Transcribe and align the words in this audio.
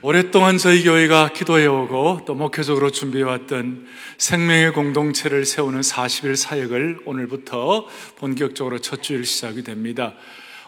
오랫동안 0.00 0.58
저희 0.58 0.84
교회가 0.84 1.32
기도해오고 1.32 2.20
또 2.24 2.36
목회적으로 2.36 2.90
준비해왔던 2.90 3.88
생명의 4.16 4.72
공동체를 4.72 5.44
세우는 5.44 5.80
40일 5.80 6.36
사역을 6.36 7.00
오늘부터 7.04 7.88
본격적으로 8.14 8.78
첫 8.78 9.02
주일 9.02 9.24
시작이 9.24 9.64
됩니다. 9.64 10.14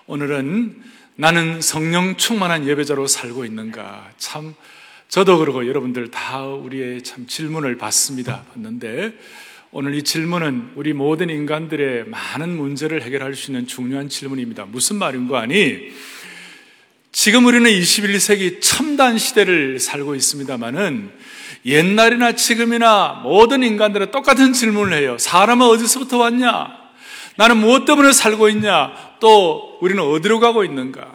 오늘은 0.06 0.82
나는 1.14 1.60
성령 1.60 2.16
충만한 2.16 2.66
예배자로 2.66 3.06
살고 3.06 3.44
있는가? 3.44 4.10
참, 4.18 4.56
저도 5.06 5.38
그러고 5.38 5.64
여러분들 5.64 6.10
다 6.10 6.44
우리의 6.44 7.02
참 7.04 7.28
질문을 7.28 7.78
받습니다. 7.78 8.42
받는데 8.52 9.12
오늘 9.70 9.94
이 9.94 10.02
질문은 10.02 10.72
우리 10.74 10.92
모든 10.92 11.30
인간들의 11.30 12.06
많은 12.06 12.56
문제를 12.56 13.02
해결할 13.02 13.36
수 13.36 13.52
있는 13.52 13.68
중요한 13.68 14.08
질문입니다. 14.08 14.64
무슨 14.64 14.96
말인고 14.96 15.36
하니? 15.36 15.92
지금 17.12 17.44
우리는 17.46 17.68
21세기 17.68 18.60
첨단 18.60 19.18
시대를 19.18 19.80
살고 19.80 20.14
있습니다만은 20.14 21.10
옛날이나 21.66 22.32
지금이나 22.32 23.20
모든 23.24 23.64
인간들은 23.64 24.12
똑같은 24.12 24.52
질문을 24.52 24.96
해요. 24.96 25.16
사람은 25.18 25.66
어디서부터 25.66 26.18
왔냐? 26.18 26.68
나는 27.36 27.56
무엇 27.56 27.84
때문에 27.84 28.12
살고 28.12 28.48
있냐? 28.50 28.92
또 29.18 29.78
우리는 29.80 30.00
어디로 30.02 30.38
가고 30.38 30.64
있는가? 30.64 31.14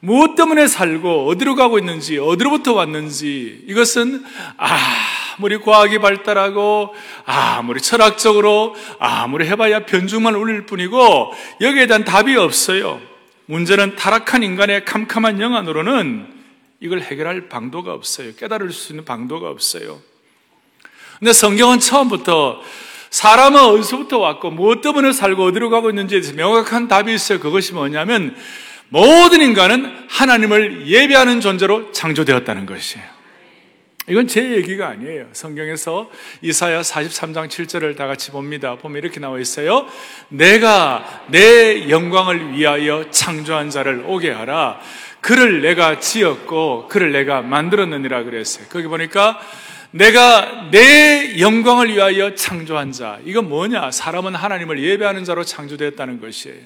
무엇 0.00 0.34
때문에 0.34 0.66
살고 0.66 1.28
어디로 1.28 1.54
가고 1.54 1.78
있는지, 1.78 2.18
어디로부터 2.18 2.74
왔는지 2.74 3.64
이것은 3.66 4.24
아무리 4.56 5.58
과학이 5.58 5.98
발달하고 5.98 6.94
아무리 7.24 7.80
철학적으로 7.80 8.74
아무리 8.98 9.46
해봐야 9.46 9.86
변죽만 9.86 10.34
울릴 10.34 10.66
뿐이고 10.66 11.32
여기에 11.60 11.86
대한 11.86 12.04
답이 12.04 12.36
없어요. 12.36 13.11
문제는 13.52 13.96
타락한 13.96 14.42
인간의 14.42 14.86
캄캄한 14.86 15.38
영안으로는 15.38 16.26
이걸 16.80 17.02
해결할 17.02 17.50
방도가 17.50 17.92
없어요. 17.92 18.34
깨달을 18.34 18.72
수 18.72 18.92
있는 18.92 19.04
방도가 19.04 19.50
없어요. 19.50 20.00
근데 21.18 21.34
성경은 21.34 21.78
처음부터 21.78 22.62
사람은 23.10 23.60
어디서부터 23.60 24.18
왔고 24.18 24.50
무엇 24.50 24.80
때문에 24.80 25.12
살고 25.12 25.44
어디로 25.44 25.68
가고 25.68 25.92
대해서 26.06 26.32
명확한 26.32 26.88
답이 26.88 27.12
있어요. 27.12 27.40
그것이 27.40 27.74
뭐냐면 27.74 28.34
모든 28.88 29.42
인간은 29.42 30.06
하나님을 30.08 30.86
예배하는 30.86 31.42
존재로 31.42 31.92
창조되었다는 31.92 32.64
것이에요. 32.64 33.04
이건 34.08 34.26
제 34.26 34.50
얘기가 34.56 34.88
아니에요. 34.88 35.28
성경에서 35.32 36.10
이사야 36.40 36.80
43장 36.80 37.48
7절을 37.48 37.96
다 37.96 38.06
같이 38.08 38.32
봅니다. 38.32 38.74
보면 38.74 38.98
이렇게 38.98 39.20
나와 39.20 39.38
있어요. 39.38 39.86
내가 40.28 41.24
내 41.28 41.88
영광을 41.88 42.52
위하여 42.52 43.10
창조한 43.10 43.70
자를 43.70 44.04
오게 44.06 44.30
하라. 44.30 44.80
그를 45.20 45.62
내가 45.62 46.00
지었고 46.00 46.88
그를 46.88 47.12
내가 47.12 47.42
만들었느니라 47.42 48.24
그랬어요. 48.24 48.66
거기 48.70 48.88
보니까 48.88 49.40
내가 49.92 50.70
내 50.72 51.38
영광을 51.38 51.88
위하여 51.90 52.34
창조한 52.34 52.90
자. 52.90 53.20
이건 53.24 53.48
뭐냐? 53.48 53.92
사람은 53.92 54.34
하나님을 54.34 54.82
예배하는 54.82 55.22
자로 55.24 55.44
창조되었다는 55.44 56.20
것이에요. 56.20 56.62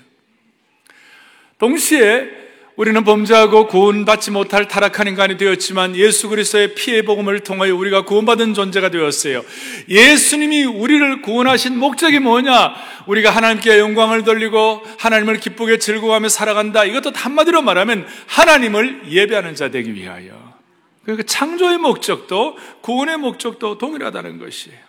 동시에 1.59 2.46
우리는 2.77 3.03
범죄하고 3.05 3.69
구원받지 3.69 4.31
못할 4.31 4.69
타락한 4.69 5.09
인간이 5.09 5.39
되었지만 5.39 5.97
예수 5.97 6.29
그리스도의 6.29 6.75
피의 6.75 7.03
복음을 7.07 7.41
통하여 7.41 7.75
우리가 7.75 8.03
구원받은 8.03 8.53
존재가 8.53 8.91
되었어요. 8.91 9.43
예수님이 9.89 10.65
우리를 10.65 11.23
구원하신 11.23 11.79
목적이 11.79 12.19
뭐냐? 12.19 12.75
우리가 13.07 13.31
하나님께 13.31 13.79
영광을 13.79 14.25
돌리고 14.25 14.83
하나님을 14.99 15.41
기쁘게 15.41 15.79
즐거워하며 15.79 16.29
살아간다. 16.29 16.85
이것도 16.85 17.13
한마디로 17.15 17.63
말하면 17.63 18.07
하나님을 18.27 19.05
예배하는 19.09 19.55
자 19.55 19.71
되기 19.71 19.95
위하여. 19.95 20.55
그러니까 21.03 21.25
창조의 21.27 21.79
목적도 21.79 22.59
구원의 22.83 23.17
목적도 23.17 23.79
동일하다는 23.79 24.39
것이에요. 24.39 24.86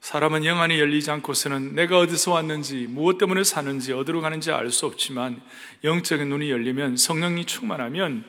사람은 0.00 0.46
영안이 0.46 0.80
열리지 0.80 1.10
않고서는 1.10 1.74
내가 1.74 1.98
어디서 1.98 2.32
왔는지, 2.32 2.86
무엇 2.88 3.18
때문에 3.18 3.44
사는지, 3.44 3.92
어디로 3.92 4.22
가는지 4.22 4.50
알 4.50 4.70
수 4.70 4.86
없지만 4.86 5.40
영적인 5.84 6.28
눈이 6.28 6.50
열리면 6.50 6.96
성령이 6.96 7.44
충만하면 7.44 8.24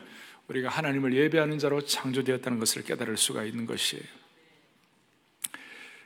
우리가 0.47 0.69
하나님을 0.69 1.13
예배하는 1.13 1.59
자로 1.59 1.81
창조되었다는 1.81 2.59
것을 2.59 2.83
깨달을 2.83 3.15
수가 3.15 3.45
있는 3.45 3.65
것이에요. 3.65 4.03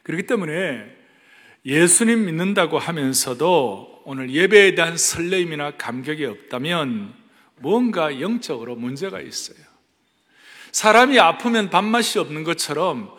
그렇기 0.03 0.27
때문에 0.27 0.85
예수님 1.65 2.25
믿는다고 2.25 2.77
하면서도 2.77 4.03
오늘 4.05 4.29
예배에 4.29 4.75
대한 4.75 4.97
설레임이나 4.97 5.77
감격이 5.77 6.25
없다면 6.25 7.11
뭔가 7.55 8.21
영적으로 8.21 8.75
문제가 8.75 9.19
있어요. 9.19 9.57
사람이 10.71 11.17
아프면 11.19 11.71
밥맛이 11.71 12.19
없는 12.19 12.43
것처럼 12.43 13.15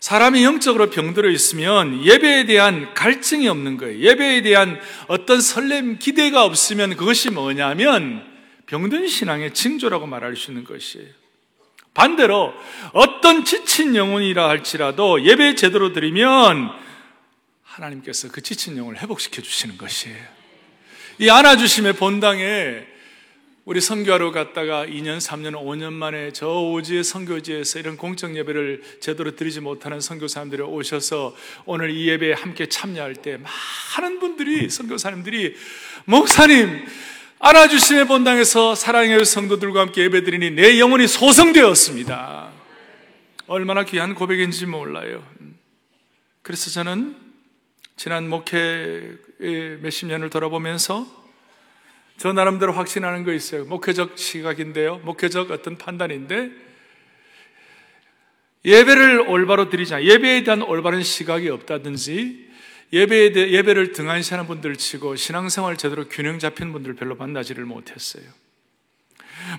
사람이 0.00 0.42
영적으로 0.44 0.88
병들어 0.88 1.28
있으면 1.28 2.02
예배에 2.02 2.46
대한 2.46 2.94
갈증이 2.94 3.46
없는 3.48 3.76
거예요. 3.76 4.00
예배에 4.00 4.40
대한 4.40 4.80
어떤 5.08 5.42
설렘, 5.42 5.98
기대가 5.98 6.44
없으면 6.44 6.96
그것이 6.96 7.30
뭐냐면 7.30 8.26
병든 8.64 9.08
신앙의 9.08 9.52
징조라고 9.52 10.06
말할 10.06 10.36
수 10.36 10.50
있는 10.50 10.64
것이에요. 10.64 11.06
반대로 11.92 12.54
어떤 12.92 13.44
지친 13.44 13.94
영혼이라 13.94 14.48
할지라도 14.48 15.22
예배 15.22 15.54
제대로 15.56 15.92
드리면 15.92 16.70
하나님께서 17.62 18.28
그 18.30 18.40
지친 18.40 18.78
영혼을 18.78 19.02
회복시켜 19.02 19.42
주시는 19.42 19.76
것이에요. 19.76 20.16
이 21.18 21.28
안아주심의 21.28 21.94
본당에 21.94 22.86
우리 23.70 23.80
선교하러 23.80 24.32
갔다가 24.32 24.84
2년, 24.84 25.18
3년, 25.18 25.52
5년 25.52 25.92
만에 25.92 26.32
저 26.32 26.48
오지의 26.48 27.04
선교지에서 27.04 27.78
이런 27.78 27.96
공적 27.96 28.34
예배를 28.34 28.82
제대로 28.98 29.36
드리지 29.36 29.60
못하는 29.60 30.00
선교사님들이 30.00 30.60
오셔서 30.62 31.36
오늘 31.66 31.90
이 31.90 32.08
예배에 32.08 32.32
함께 32.32 32.66
참여할 32.66 33.14
때 33.14 33.38
많은 33.96 34.18
분들이 34.18 34.68
선교사님들이 34.68 35.54
목사님 36.04 36.84
안아주심의 37.38 38.08
본당에서 38.08 38.74
사랑의 38.74 39.24
성도들과 39.24 39.82
함께 39.82 40.02
예배 40.02 40.24
드리니 40.24 40.50
내 40.50 40.80
영혼이 40.80 41.06
소성되었습니다. 41.06 42.50
얼마나 43.46 43.84
귀한 43.84 44.16
고백인지 44.16 44.66
몰라요. 44.66 45.24
그래서 46.42 46.70
저는 46.70 47.14
지난 47.94 48.28
목회 48.28 49.12
몇십 49.80 50.08
년을 50.08 50.28
돌아보면서 50.28 51.19
저 52.20 52.34
나름대로 52.34 52.74
확신하는 52.74 53.24
거 53.24 53.32
있어요. 53.32 53.64
목회적 53.64 54.18
시각인데요. 54.18 55.00
목회적 55.04 55.50
어떤 55.52 55.78
판단인데 55.78 56.50
예배를 58.62 59.20
올바로 59.26 59.70
드리자. 59.70 60.04
예배에 60.04 60.44
대한 60.44 60.60
올바른 60.60 61.02
시각이 61.02 61.48
없다든지 61.48 62.50
예배에 62.92 63.32
대, 63.32 63.50
예배를 63.52 63.92
등한시하는 63.92 64.46
분들 64.46 64.76
치고 64.76 65.16
신앙생활 65.16 65.78
제대로 65.78 66.08
균형 66.10 66.38
잡힌 66.38 66.74
분들 66.74 66.94
별로 66.94 67.16
만나지를 67.16 67.64
못했어요. 67.64 68.24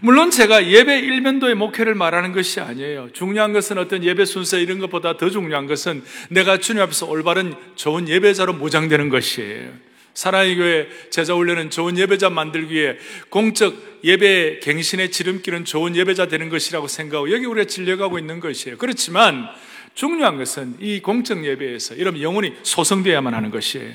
물론 0.02 0.30
제가 0.30 0.68
예배 0.68 1.00
일면도의 1.00 1.56
목회를 1.56 1.96
말하는 1.96 2.32
것이 2.32 2.60
아니에요. 2.60 3.10
중요한 3.14 3.54
것은 3.54 3.80
어떤 3.80 4.04
예배 4.04 4.26
순서 4.26 4.60
이런 4.60 4.78
것보다 4.78 5.18
더 5.18 5.32
중요한 5.32 5.66
것은 5.66 6.04
내가 6.30 6.60
주님 6.60 6.84
앞에서 6.84 7.08
올바른 7.08 7.56
좋은 7.74 8.08
예배자로 8.08 8.54
모장되는 8.54 9.10
것이에요. 9.10 9.91
사랑의 10.14 10.56
교회 10.56 10.90
제자 11.10 11.34
훈련은 11.34 11.70
좋은 11.70 11.98
예배자 11.98 12.30
만들기 12.30 12.74
위해 12.74 12.98
공적 13.30 14.02
예배 14.04 14.60
갱신의 14.62 15.12
지름길은 15.12 15.66
좋은 15.66 15.96
예배자 15.96 16.28
되는 16.28 16.50
것이라고 16.50 16.88
생각하고 16.88 17.32
여기 17.32 17.46
우리가 17.46 17.68
진려가고 17.68 18.20
있는 18.20 18.40
것이에요. 18.40 18.78
그렇지만 18.78 19.48
중요한 19.94 20.38
것은 20.38 20.78
이 20.80 21.02
공적 21.02 21.46
예배에서 21.46 21.96
이런 21.96 22.22
영혼이 22.22 22.54
소성되어야만 22.64 23.34
하는 23.34 23.52
것이에요. 23.52 23.94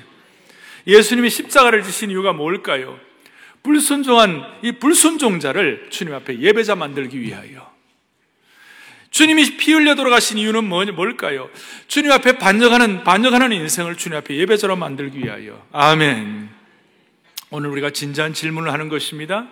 예수님이 0.86 1.30
십자가를 1.30 1.82
지신 1.82 2.10
이유가 2.10 2.32
뭘까요? 2.32 2.98
불순종한 3.62 4.44
이 4.62 4.72
불순종자를 4.72 5.88
주님 5.90 6.14
앞에 6.14 6.38
예배자 6.38 6.76
만들기 6.76 7.20
위하여. 7.20 7.75
주님이 9.16 9.56
피 9.56 9.72
흘려 9.72 9.94
돌아가신 9.94 10.36
이유는 10.36 10.64
뭘까요? 10.68 11.48
주님 11.88 12.12
앞에 12.12 12.36
반역하는, 12.36 13.02
반역하는 13.02 13.50
인생을 13.50 13.96
주님 13.96 14.18
앞에 14.18 14.36
예배자로 14.36 14.76
만들기 14.76 15.20
위하여. 15.20 15.66
아멘. 15.72 16.50
오늘 17.48 17.70
우리가 17.70 17.88
진지한 17.88 18.34
질문을 18.34 18.70
하는 18.70 18.90
것입니다. 18.90 19.48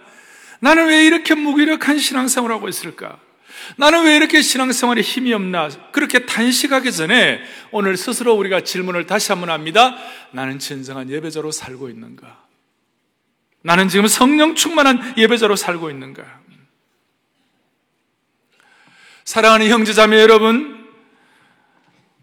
나는 0.61 0.89
왜 0.89 1.07
이렇게 1.07 1.35
무기력한 1.35 1.97
신앙생활을 1.97 2.55
하고 2.55 2.69
있을까? 2.69 3.19
나는 3.79 4.05
왜 4.05 4.17
이렇게 4.17 4.43
신앙생활에 4.43 5.01
힘이 5.01 5.33
없나? 5.33 5.71
그렇게 5.93 6.27
단식하기 6.27 6.93
전에 6.93 7.41
오늘 7.71 7.97
스스로 7.97 8.35
우리가 8.35 8.61
질문을 8.61 9.07
다시 9.07 9.33
한번 9.33 9.49
합니다. 9.49 9.97
나는 10.33 10.59
진정한 10.59 11.09
예배자로 11.09 11.51
살고 11.53 11.89
있는가? 11.89 12.45
나는 13.63 13.89
지금 13.89 14.09
성령 14.09 14.57
충만한 14.57 15.15
예배자로 15.17 15.57
살고 15.57 15.89
있는가? 15.89 16.44
사랑하는 19.25 19.69
형제자매 19.69 20.21
여러분, 20.21 20.85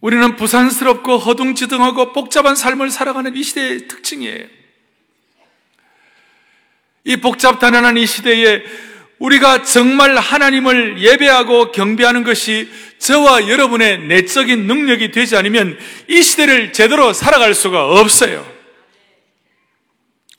우리는 0.01 0.35
부산스럽고 0.35 1.17
허둥지둥하고 1.17 2.13
복잡한 2.13 2.55
삶을 2.55 2.89
살아가는 2.89 3.35
이 3.35 3.43
시대의 3.43 3.87
특징이에요. 3.87 4.45
이 7.03 7.17
복잡단연한 7.17 7.97
이 7.97 8.05
시대에 8.05 8.63
우리가 9.17 9.63
정말 9.63 10.17
하나님을 10.17 10.99
예배하고 10.99 11.71
경배하는 11.71 12.23
것이 12.23 12.69
저와 12.97 13.47
여러분의 13.47 13.99
내적인 14.07 14.65
능력이 14.65 15.11
되지 15.11 15.35
않으면 15.35 15.77
이 16.07 16.21
시대를 16.21 16.73
제대로 16.73 17.13
살아갈 17.13 17.53
수가 17.53 17.99
없어요. 17.99 18.45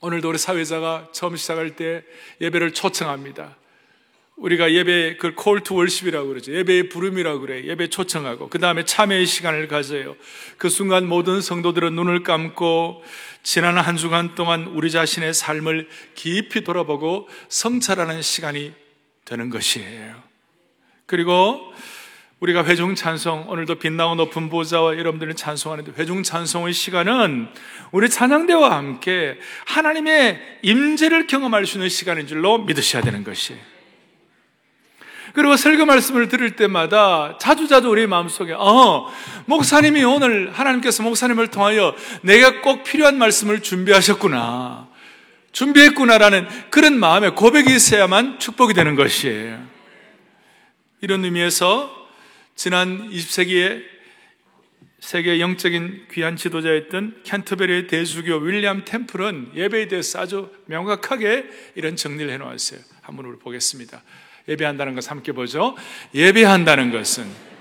오늘도 0.00 0.30
우리 0.30 0.38
사회자가 0.38 1.08
처음 1.12 1.36
시작할 1.36 1.76
때 1.76 2.02
예배를 2.40 2.72
초청합니다. 2.72 3.56
우리가 4.36 4.72
예배 4.72 5.16
그 5.18 5.34
콜투 5.34 5.74
월십이라고 5.74 6.28
그러죠. 6.28 6.52
예배의 6.52 6.88
부름이라고 6.88 7.40
그래. 7.40 7.64
예배 7.64 7.88
초청하고 7.88 8.48
그 8.48 8.58
다음에 8.58 8.84
참여의 8.84 9.26
시간을 9.26 9.68
가져요. 9.68 10.16
그 10.58 10.68
순간 10.68 11.06
모든 11.06 11.40
성도들은 11.40 11.94
눈을 11.94 12.22
감고 12.22 13.04
지난 13.42 13.76
한 13.78 13.96
주간 13.96 14.34
동안 14.34 14.66
우리 14.68 14.90
자신의 14.90 15.34
삶을 15.34 15.88
깊이 16.14 16.64
돌아보고 16.64 17.28
성찰하는 17.48 18.22
시간이 18.22 18.72
되는 19.24 19.50
것이에요. 19.50 20.22
그리고 21.06 21.72
우리가 22.40 22.64
회중 22.64 22.96
찬송, 22.96 23.48
오늘도 23.48 23.76
빛나고 23.76 24.16
높은 24.16 24.50
보좌와 24.50 24.98
여러분들은 24.98 25.36
찬송하는데 25.36 25.92
회중 25.96 26.24
찬송의 26.24 26.72
시간은 26.72 27.48
우리 27.92 28.08
찬양대와 28.08 28.76
함께 28.76 29.38
하나님의 29.66 30.58
임재를 30.62 31.28
경험할 31.28 31.66
수 31.66 31.76
있는 31.76 31.88
시간인 31.88 32.26
줄로 32.26 32.58
믿으셔야 32.58 33.02
되는 33.02 33.22
것이에요. 33.22 33.71
그리고 35.32 35.56
설교 35.56 35.86
말씀을 35.86 36.28
들을 36.28 36.56
때마다 36.56 37.38
자주자주 37.38 37.88
우리 37.88 38.06
마음속에 38.06 38.52
어, 38.52 39.10
목사님이 39.46 40.04
오늘 40.04 40.52
하나님께서 40.52 41.02
목사님을 41.02 41.48
통하여 41.48 41.94
내가 42.22 42.60
꼭 42.60 42.84
필요한 42.84 43.18
말씀을 43.18 43.60
준비하셨구나. 43.60 44.88
준비했구나라는 45.52 46.48
그런 46.70 46.98
마음의 46.98 47.34
고백이 47.34 47.74
있어야만 47.74 48.38
축복이 48.38 48.74
되는 48.74 48.94
것이에요. 48.94 49.66
이런 51.00 51.24
의미에서 51.24 51.90
지난 52.54 53.10
20세기에 53.10 53.92
세계 55.00 55.40
영적인 55.40 56.06
귀한 56.12 56.36
지도자였던 56.36 57.22
캔터베리의 57.24 57.88
대주교 57.88 58.36
윌리엄 58.36 58.84
템플은 58.84 59.52
예배에 59.56 59.88
대해서 59.88 60.20
아주 60.20 60.50
명확하게 60.66 61.46
이런 61.74 61.96
정리를 61.96 62.32
해놓았어요. 62.32 62.80
한번 63.02 63.36
보겠습니다. 63.40 64.00
예배한다는 64.48 64.94
것을 64.94 65.10
함께 65.10 65.32
보죠. 65.32 65.76
예배한다는 66.14 66.90
것은 66.90 67.51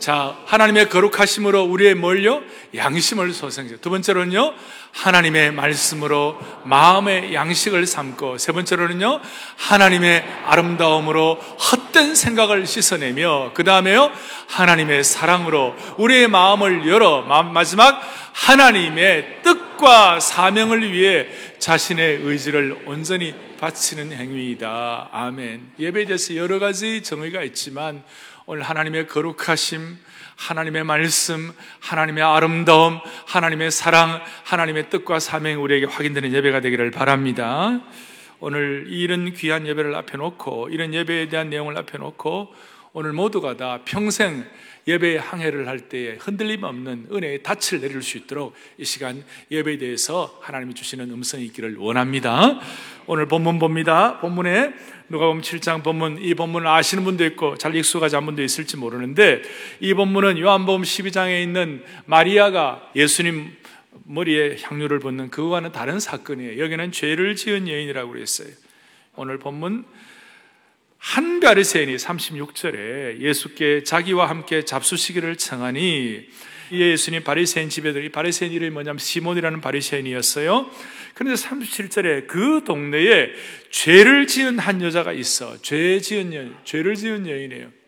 자, 0.00 0.34
하나님의 0.46 0.88
거룩하심으로 0.88 1.64
우리의 1.64 1.94
뭘요? 1.94 2.40
양심을 2.74 3.34
소생해. 3.34 3.76
두 3.82 3.90
번째로는요, 3.90 4.54
하나님의 4.92 5.52
말씀으로 5.52 6.40
마음의 6.64 7.34
양식을 7.34 7.86
삼고, 7.86 8.38
세 8.38 8.52
번째로는요, 8.52 9.20
하나님의 9.56 10.24
아름다움으로 10.46 11.34
헛된 11.34 12.14
생각을 12.14 12.66
씻어내며, 12.66 13.50
그 13.52 13.62
다음에요, 13.62 14.10
하나님의 14.48 15.04
사랑으로 15.04 15.76
우리의 15.98 16.28
마음을 16.28 16.88
열어, 16.88 17.20
마지막 17.52 18.00
하나님의 18.32 19.42
뜻과 19.42 20.18
사명을 20.18 20.94
위해 20.94 21.26
자신의 21.58 22.20
의지를 22.22 22.84
온전히 22.86 23.34
바치는 23.60 24.12
행위이다. 24.12 25.10
아멘. 25.12 25.72
예배에 25.78 26.06
대해서 26.06 26.34
여러 26.36 26.58
가지 26.58 27.02
정의가 27.02 27.42
있지만, 27.42 28.02
오늘 28.46 28.62
하나님의 28.62 29.06
거룩하심, 29.06 29.98
하나님의 30.36 30.84
말씀, 30.84 31.52
하나님의 31.80 32.24
아름다움, 32.24 32.98
하나님의 33.26 33.70
사랑, 33.70 34.22
하나님의 34.44 34.88
뜻과 34.88 35.20
사명이 35.20 35.56
우리에게 35.56 35.86
확인되는 35.86 36.32
예배가 36.32 36.60
되기를 36.60 36.90
바랍니다. 36.90 37.80
오늘 38.38 38.86
이런 38.88 39.32
귀한 39.34 39.66
예배를 39.66 39.94
앞에 39.94 40.16
놓고, 40.16 40.70
이런 40.70 40.94
예배에 40.94 41.28
대한 41.28 41.50
내용을 41.50 41.76
앞에 41.76 41.98
놓고, 41.98 42.54
오늘 42.92 43.12
모두가 43.12 43.56
다 43.56 43.80
평생 43.84 44.44
예배의 44.90 45.20
항해를 45.20 45.68
할 45.68 45.88
때에 45.88 46.16
흔들림 46.18 46.64
없는 46.64 47.06
은혜의 47.12 47.42
닻을 47.42 47.80
내릴 47.80 48.02
수 48.02 48.18
있도록 48.18 48.54
이 48.76 48.84
시간 48.84 49.22
예배에 49.50 49.78
대해서 49.78 50.38
하나님이 50.42 50.74
주시는 50.74 51.10
음성이 51.10 51.44
있기를 51.46 51.76
원합니다. 51.76 52.58
오늘 53.06 53.26
본문 53.26 53.60
봅니다. 53.60 54.18
본문에 54.20 54.72
누가 55.08 55.26
보면 55.26 55.42
7장 55.42 55.82
본문, 55.84 56.18
이 56.22 56.34
본문을 56.34 56.66
아시는 56.66 57.04
분도 57.04 57.24
있고 57.26 57.56
잘 57.56 57.74
익숙하지 57.74 58.16
분도 58.16 58.42
있을지 58.42 58.76
모르는데 58.76 59.42
이 59.78 59.94
본문은 59.94 60.38
요한복음 60.38 60.82
12장에 60.82 61.42
있는 61.42 61.84
마리아가 62.06 62.90
예수님 62.96 63.56
머리에 64.04 64.56
향유를 64.60 64.98
붓는 64.98 65.30
그거와는 65.30 65.70
다른 65.70 66.00
사건이에요. 66.00 66.62
여기는 66.62 66.90
죄를 66.90 67.36
지은 67.36 67.68
여인이라고 67.68 68.10
그랬어요. 68.10 68.48
오늘 69.14 69.38
본문 69.38 69.84
한 71.00 71.40
바리새인이 71.40 71.96
36절에 71.96 73.20
예수께 73.20 73.82
자기와 73.84 74.28
함께 74.28 74.66
잡수시기를 74.66 75.36
청하니 75.36 76.28
예수님 76.70 77.24
바리새인 77.24 77.70
집에들이 77.70 78.10
바리새인 78.10 78.52
이름이 78.52 78.70
뭐냐면 78.70 78.98
시몬이라는 78.98 79.62
바리새인이었어요. 79.62 80.70
그런데 81.14 81.42
37절에 81.42 82.26
그 82.26 82.62
동네에 82.64 83.30
죄를 83.70 84.26
지은 84.26 84.58
한 84.58 84.82
여자가 84.82 85.12
있어. 85.14 85.60
죄 85.62 85.98
지은 86.00 86.34
여 86.34 86.44
죄를 86.64 86.94
지은 86.94 87.26
여인이에요. 87.26 87.79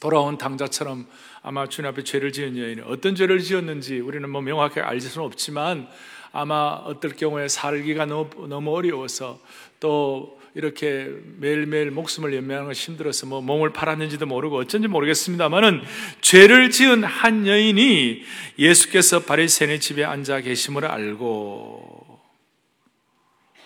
돌아온 0.00 0.38
당자처럼 0.38 1.06
아마 1.42 1.66
주님 1.66 1.90
앞에 1.90 2.04
죄를 2.04 2.32
지은 2.32 2.56
여인이 2.56 2.82
어떤 2.86 3.14
죄를 3.14 3.40
지었는지 3.40 4.00
우리는 4.00 4.28
뭐 4.28 4.40
명확하게 4.40 4.80
알 4.80 5.00
수는 5.00 5.26
없지만 5.26 5.88
아마 6.32 6.82
어떨 6.84 7.16
경우에 7.16 7.48
살기가 7.48 8.06
너무, 8.06 8.30
너무 8.48 8.76
어려워서 8.76 9.40
또 9.80 10.38
이렇게 10.54 11.08
매일매일 11.36 11.90
목숨을 11.90 12.34
연명하는 12.34 12.68
것이 12.68 12.90
힘들어서 12.90 13.26
뭐 13.26 13.40
몸을 13.40 13.72
팔았는지도 13.72 14.26
모르고 14.26 14.58
어쩐지 14.58 14.88
모르겠습니다만은 14.88 15.82
죄를 16.20 16.70
지은 16.70 17.04
한 17.04 17.46
여인이 17.46 18.22
예수께서 18.58 19.20
바리새인의 19.20 19.80
집에 19.80 20.04
앉아 20.04 20.40
계심을 20.40 20.84
알고 20.84 22.18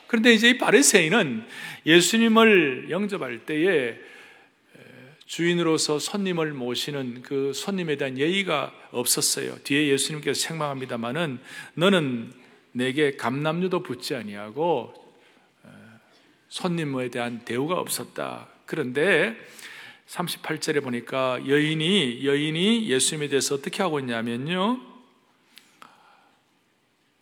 그런데 0.06 0.34
이제 0.34 0.50
이 0.50 0.58
바리새인은 0.58 1.46
예수님을 1.86 2.88
영접할 2.90 3.46
때에 3.46 3.96
주인으로서 5.32 5.98
손님을 5.98 6.52
모시는 6.52 7.22
그 7.22 7.54
손님에 7.54 7.96
대한 7.96 8.18
예의가 8.18 8.70
없었어요. 8.90 9.56
뒤에 9.64 9.88
예수님께서 9.88 10.38
책망합니다만은 10.38 11.40
너는 11.72 12.34
내게 12.72 13.16
감남류도 13.16 13.82
붙지 13.82 14.14
아니하고 14.14 14.92
손님에 16.50 17.08
대한 17.08 17.46
대우가 17.46 17.76
없었다. 17.76 18.46
그런데 18.66 19.34
38절에 20.06 20.82
보니까 20.82 21.40
여인이 21.48 22.26
여인이 22.26 22.90
예수님에 22.90 23.28
대해서 23.28 23.54
어떻게 23.54 23.82
하고 23.82 24.00
있냐면요. 24.00 24.82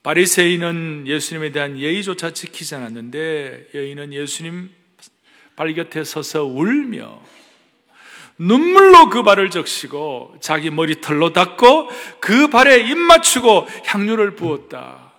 바리새인은 0.03 1.05
예수님에 1.07 1.53
대한 1.53 1.79
예의조차 1.79 2.33
지키지 2.33 2.75
않았는데 2.75 3.69
여인은 3.73 4.13
예수님 4.15 4.69
발 5.55 5.73
곁에 5.75 6.03
서서 6.03 6.45
울며 6.45 7.40
눈물로 8.41 9.11
그 9.11 9.23
발을 9.23 9.51
적시고 9.51 10.37
자기 10.41 10.71
머리털로 10.71 11.35
닦고 11.35 11.91
그 12.21 12.49
발에 12.49 12.81
입 12.81 12.97
맞추고 12.97 13.69
향유를 13.85 14.35
부었다. 14.35 15.13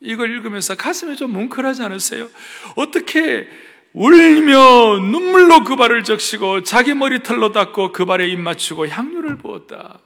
이걸 0.00 0.30
읽으면서 0.30 0.76
가슴이 0.76 1.16
좀 1.16 1.32
뭉클하지 1.32 1.82
않으세요? 1.82 2.28
어떻게 2.76 3.48
울며 3.94 4.98
눈물로 5.00 5.64
그 5.64 5.76
발을 5.76 6.04
적시고 6.04 6.62
자기 6.62 6.92
머리털로 6.92 7.52
닦고 7.52 7.92
그 7.92 8.04
발에 8.04 8.28
입 8.28 8.38
맞추고 8.38 8.86
향유를 8.86 9.38
부었다. 9.38 9.98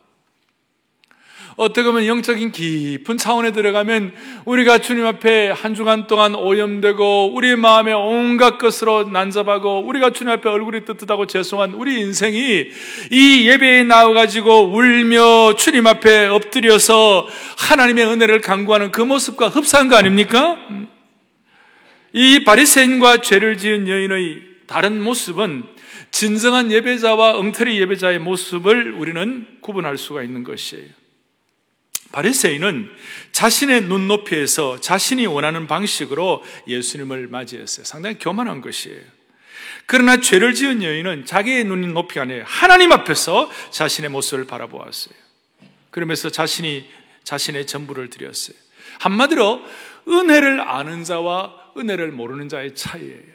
어떻게 1.56 1.84
보면 1.84 2.06
영적인 2.06 2.52
깊은 2.52 3.18
차원에 3.18 3.52
들어가면 3.52 4.12
우리가 4.44 4.78
주님 4.78 5.04
앞에 5.06 5.50
한 5.50 5.74
주간 5.74 6.06
동안 6.06 6.34
오염되고 6.34 7.34
우리 7.34 7.56
마음에 7.56 7.92
온갖 7.92 8.58
것으로 8.58 9.04
난잡하고 9.04 9.80
우리가 9.86 10.10
주님 10.10 10.32
앞에 10.32 10.48
얼굴이 10.48 10.84
뜨뜻하고 10.84 11.26
죄송한 11.26 11.74
우리 11.74 12.00
인생이 12.00 12.66
이 13.10 13.48
예배에 13.48 13.84
나와가지고 13.84 14.72
울며 14.74 15.54
주님 15.56 15.86
앞에 15.86 16.26
엎드려서 16.26 17.26
하나님의 17.58 18.06
은혜를 18.06 18.40
강구하는 18.40 18.90
그 18.92 19.02
모습과 19.02 19.48
흡사한 19.48 19.88
거 19.88 19.96
아닙니까? 19.96 20.56
이 22.12 22.44
바리새인과 22.44 23.18
죄를 23.18 23.58
지은 23.58 23.88
여인의 23.88 24.42
다른 24.66 25.02
모습은 25.02 25.64
진정한 26.10 26.70
예배자와 26.70 27.38
엉터리 27.38 27.80
예배자의 27.80 28.18
모습을 28.18 28.92
우리는 28.92 29.46
구분할 29.60 29.96
수가 29.96 30.22
있는 30.22 30.44
것이에요. 30.44 31.01
바리새인은 32.12 32.90
자신의 33.32 33.82
눈높이에서 33.82 34.80
자신이 34.80 35.26
원하는 35.26 35.66
방식으로 35.66 36.44
예수님을 36.68 37.28
맞이했어요. 37.28 37.84
상당히 37.84 38.18
교만한 38.18 38.60
것이에요. 38.60 39.00
그러나 39.86 40.20
죄를 40.20 40.54
지은 40.54 40.82
여인은 40.82 41.26
자기의 41.26 41.64
눈 41.64 41.92
높이가 41.92 42.22
아니에요. 42.22 42.44
하나님 42.46 42.92
앞에서 42.92 43.50
자신의 43.70 44.10
모습을 44.10 44.46
바라보았어요. 44.46 45.14
그러면서 45.90 46.30
자신이 46.30 46.88
자신의 47.24 47.66
전부를 47.66 48.10
드렸어요. 48.10 48.56
한마디로 49.00 49.62
은혜를 50.08 50.60
아는 50.60 51.04
자와 51.04 51.72
은혜를 51.76 52.12
모르는 52.12 52.48
자의 52.48 52.74
차이예요. 52.74 53.31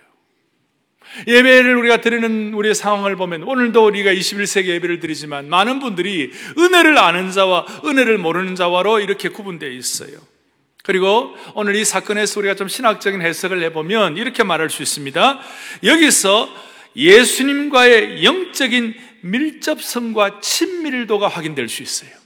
예배를 1.27 1.75
우리가 1.77 2.01
드리는 2.01 2.53
우리의 2.53 2.75
상황을 2.75 3.15
보면 3.15 3.43
오늘도 3.43 3.85
우리가 3.85 4.13
21세기 4.13 4.67
예배를 4.67 4.99
드리지만 4.99 5.49
많은 5.49 5.79
분들이 5.79 6.31
은혜를 6.57 6.97
아는 6.97 7.31
자와 7.31 7.65
은혜를 7.85 8.17
모르는 8.17 8.55
자와로 8.55 8.99
이렇게 8.99 9.29
구분되어 9.29 9.69
있어요. 9.69 10.17
그리고 10.83 11.35
오늘 11.53 11.75
이 11.75 11.83
사건에서 11.83 12.39
우리가 12.39 12.55
좀 12.55 12.69
신학적인 12.69 13.21
해석을 13.21 13.61
해보면 13.63 14.15
이렇게 14.17 14.43
말할 14.43 14.69
수 14.69 14.81
있습니다. 14.81 15.39
여기서 15.83 16.49
예수님과의 16.95 18.23
영적인 18.23 18.95
밀접성과 19.21 20.39
친밀도가 20.41 21.27
확인될 21.27 21.67
수 21.67 21.83
있어요. 21.83 22.16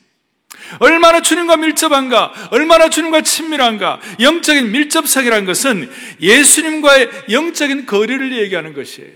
얼마나 0.79 1.21
주님과 1.21 1.57
밀접한가, 1.57 2.49
얼마나 2.51 2.89
주님과 2.89 3.21
친밀한가, 3.21 3.99
영적인 4.19 4.71
밀접성이라는 4.71 5.45
것은 5.45 5.91
예수님과의 6.21 7.09
영적인 7.29 7.85
거리를 7.85 8.37
얘기하는 8.37 8.73
것이에요. 8.73 9.11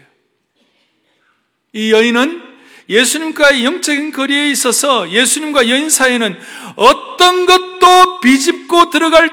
이 1.73 1.91
여인은 1.91 2.41
예수님과의 2.87 3.65
영적인 3.65 4.11
거리에 4.11 4.49
있어서 4.51 5.09
예수님과 5.09 5.69
여인 5.69 5.89
사이에는 5.89 6.37
어떤 6.75 7.45
것도 7.45 8.19
비집고 8.21 8.89
들어갈 8.91 9.29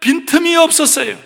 빈틈이 0.00 0.56
없었어요. 0.56 1.16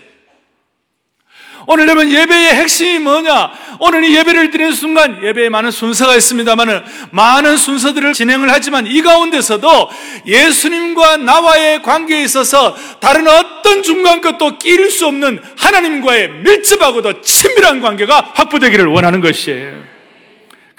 오늘 1.67 1.89
여러분 1.89 2.11
예배의 2.11 2.55
핵심이 2.55 2.99
뭐냐? 2.99 3.53
오늘 3.81 4.05
이 4.05 4.17
예배를 4.17 4.51
드리는 4.51 4.73
순간 4.73 5.23
예배에 5.23 5.49
많은 5.49 5.71
순서가 5.71 6.15
있습니다만 6.17 6.85
많은 7.11 7.57
순서들을 7.57 8.13
진행을 8.13 8.51
하지만 8.51 8.87
이 8.87 9.03
가운데서도 9.03 9.91
예수님과 10.27 11.19
나와의 11.19 11.83
관계에 11.83 12.23
있어서 12.25 12.77
다른 13.01 13.27
어떤 13.29 13.83
중간 13.83 14.21
것도 14.21 14.59
끼일 14.59 14.91
수 14.91 15.07
없는 15.07 15.41
하나님과의 15.57 16.29
밀접하고도 16.45 17.21
친밀한 17.21 17.81
관계가 17.81 18.33
확보되기를 18.35 18.87
원하는 18.87 19.21
것이에요. 19.21 19.90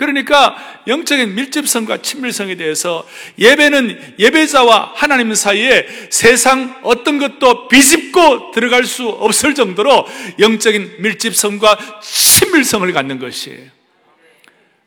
그러니까 0.02 0.56
영적인 0.88 1.36
밀접성과 1.36 2.02
친밀성에 2.02 2.56
대해서 2.56 3.08
예배는 3.38 4.16
예배자와 4.18 4.94
하나님 4.96 5.36
사이에 5.36 5.86
세상 6.10 6.80
어떤 6.82 7.20
것도 7.20 7.68
비집고 7.68 8.50
들어갈 8.50 8.86
수 8.86 9.08
없을 9.08 9.54
정도로 9.54 10.08
영적인 10.40 10.96
밀집성과 11.02 12.00
친밀성을 12.02 12.92
갖는 12.92 13.20
것이에요. 13.20 13.70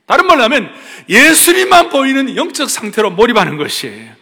다른 0.07 0.27
말로 0.27 0.43
하면 0.43 0.69
예수님만 1.09 1.91
보이는 1.91 2.35
영적 2.35 2.69
상태로 2.69 3.11
몰입하는 3.13 3.57
것이에요. 3.57 4.14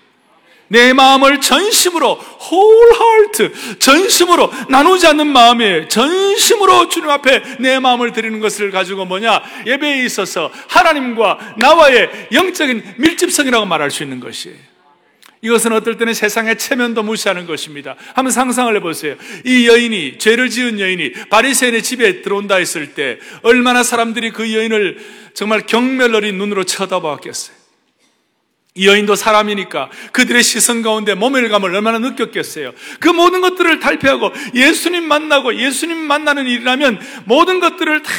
내 0.68 0.92
마음을 0.92 1.40
전심으로 1.40 2.18
whole 2.40 2.94
heart 2.94 3.78
전심으로 3.78 4.50
나누지 4.68 5.06
않는 5.06 5.26
마음에 5.26 5.86
전심으로 5.88 6.88
주님 6.88 7.10
앞에 7.10 7.42
내 7.60 7.78
마음을 7.78 8.12
드리는 8.12 8.40
것을 8.40 8.70
가지고 8.70 9.04
뭐냐 9.04 9.42
예배에 9.66 10.04
있어서 10.04 10.50
하나님과 10.68 11.56
나와의 11.58 12.28
영적인 12.32 12.94
밀집성이라고 12.96 13.66
말할 13.66 13.90
수 13.90 14.02
있는 14.02 14.20
것이에요. 14.20 14.72
이것은 15.44 15.72
어떨 15.72 15.98
때는 15.98 16.14
세상의 16.14 16.56
체면도 16.56 17.02
무시하는 17.02 17.46
것입니다. 17.46 17.96
한번 18.14 18.30
상상을 18.30 18.74
해보세요. 18.76 19.16
이 19.44 19.66
여인이 19.66 20.18
죄를 20.18 20.48
지은 20.48 20.78
여인이 20.78 21.12
바리새인의 21.30 21.82
집에 21.82 22.22
들어온다 22.22 22.56
했을 22.56 22.94
때 22.94 23.18
얼마나 23.42 23.82
사람들이 23.82 24.30
그 24.30 24.54
여인을 24.54 24.98
정말 25.34 25.66
경멸 25.66 26.14
어린 26.14 26.38
눈으로 26.38 26.62
쳐다보았겠어요. 26.62 27.61
이 28.74 28.86
여인도 28.86 29.16
사람이니까 29.16 29.90
그들의 30.12 30.42
시선 30.42 30.80
가운데 30.80 31.14
모멸감을 31.14 31.74
얼마나 31.74 31.98
느꼈겠어요. 31.98 32.72
그 33.00 33.08
모든 33.08 33.42
것들을 33.42 33.80
탈피하고 33.80 34.32
예수님 34.54 35.04
만나고 35.04 35.56
예수님 35.56 35.98
만나는 35.98 36.46
일이라면 36.46 37.00
모든 37.26 37.60
것들을 37.60 38.02
다 38.02 38.10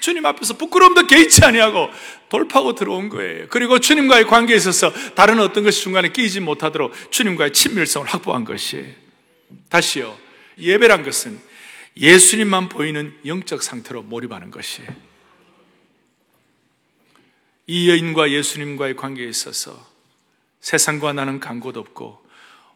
주님 0.00 0.24
앞에서 0.24 0.56
부끄러움도 0.56 1.06
개의치 1.06 1.44
아니하고 1.44 1.90
돌파하고 2.30 2.74
들어온 2.74 3.10
거예요. 3.10 3.46
그리고 3.50 3.78
주님과의 3.78 4.26
관계에 4.26 4.56
있어서 4.56 4.90
다른 5.14 5.38
어떤 5.38 5.62
것이 5.62 5.82
중간에 5.82 6.08
끼지 6.08 6.40
못하도록 6.40 7.12
주님과의 7.12 7.52
친밀성을 7.52 8.08
확보한 8.08 8.44
것이에요. 8.44 8.86
다시요. 9.68 10.16
예배란 10.58 11.04
것은 11.04 11.38
예수님만 11.96 12.70
보이는 12.70 13.14
영적 13.26 13.62
상태로 13.62 14.02
몰입하는 14.02 14.50
것이에요. 14.50 15.11
이 17.72 17.88
여인과 17.88 18.30
예수님과의 18.30 18.96
관계에 18.96 19.26
있어서 19.26 19.90
세상과 20.60 21.14
나는 21.14 21.40
간 21.40 21.58
곳 21.58 21.78
없고 21.78 22.22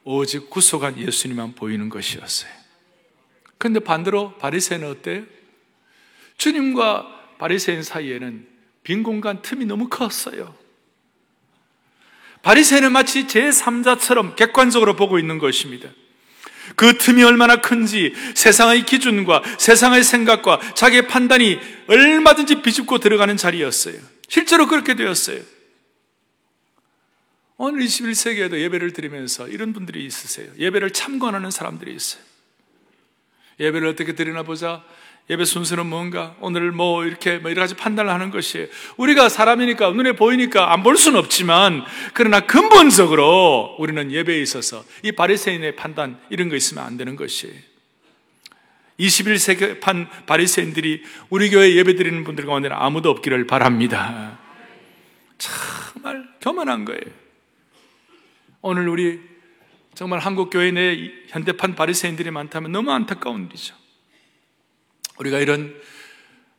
오직 0.05 0.49
구속한 0.49 0.97
예수님만 0.99 1.55
보이는 1.55 1.91
것이었어요. 1.91 2.50
그런데 3.59 3.81
반대로 3.81 4.33
바리새인은 4.38 4.88
어때요? 4.88 5.25
주님과 6.38 7.35
바리새인 7.37 7.83
사이에는 7.83 8.47
빈 8.85 9.03
공간 9.03 9.43
틈이 9.43 9.67
너무 9.67 9.91
컸어요. 9.91 10.55
바리새인은 12.41 12.91
마치 12.91 13.26
제3자처럼 13.26 14.35
객관적으로 14.35 14.97
보고 14.97 15.19
있는 15.19 15.37
것입니다. 15.37 15.91
그 16.75 16.97
틈이 16.97 17.23
얼마나 17.23 17.61
큰지 17.61 18.15
세상의 18.35 18.87
기준과 18.87 19.43
세상의 19.59 20.03
생각과 20.05 20.59
자기의 20.75 21.07
판단이 21.07 21.59
얼마든지 21.87 22.62
비집고 22.62 22.99
들어가는 22.99 23.37
자리였어요. 23.37 24.16
실제로 24.28 24.66
그렇게 24.66 24.95
되었어요. 24.95 25.40
오늘 27.59 27.83
21세기에도 27.85 28.59
예배를 28.61 28.92
드리면서 28.92 29.49
이런 29.49 29.73
분들이 29.73 30.04
있으세요. 30.04 30.50
예배를 30.59 30.90
참관하는 30.90 31.50
사람들이 31.50 31.95
있어요. 31.95 32.23
예배를 33.59 33.88
어떻게 33.88 34.14
드리나 34.14 34.42
보자. 34.42 34.85
예배 35.30 35.45
순서는 35.45 35.87
뭔가? 35.87 36.37
오늘 36.40 36.71
뭐 36.71 37.04
이렇게 37.04 37.38
뭐 37.38 37.50
여러 37.50 37.62
가지 37.62 37.75
판단을 37.75 38.12
하는 38.12 38.30
것이에요. 38.30 38.68
우리가 38.97 39.28
사람이니까 39.28 39.90
눈에 39.90 40.12
보이니까 40.12 40.73
안 40.73 40.83
볼 40.83 40.97
수는 40.97 41.18
없지만 41.18 41.83
그러나 42.14 42.40
근본적으로 42.40 43.75
우리는 43.80 44.12
예배에 44.12 44.40
있어서 44.42 44.85
이 45.02 45.11
바리새인의 45.12 45.75
판단 45.76 46.21
이런 46.30 46.49
거 46.49 46.54
있으면 46.54 46.85
안 46.85 46.97
되는 46.97 47.16
것이에요. 47.16 47.54
21세기 48.99 49.81
판 49.81 50.09
바리새인들이 50.26 51.03
우리 51.31 51.50
교회 51.50 51.75
예배 51.75 51.97
드리는 51.97 52.25
분들 52.25 52.47
가운데는 52.47 52.76
아무도 52.76 53.11
없기를 53.11 53.47
바랍니다. 53.47 54.38
정말 55.38 56.29
교만한 56.41 56.85
거예요. 56.85 57.03
오늘 58.62 58.88
우리 58.88 59.21
정말 59.95 60.19
한국 60.19 60.50
교회 60.50 60.71
내 60.71 61.11
현대판 61.29 61.75
바리새인들이 61.75 62.31
많다면 62.31 62.73
너무 62.73 62.91
안타까운 62.91 63.47
일이죠. 63.47 63.75
우리가 65.19 65.38
이런 65.41 65.75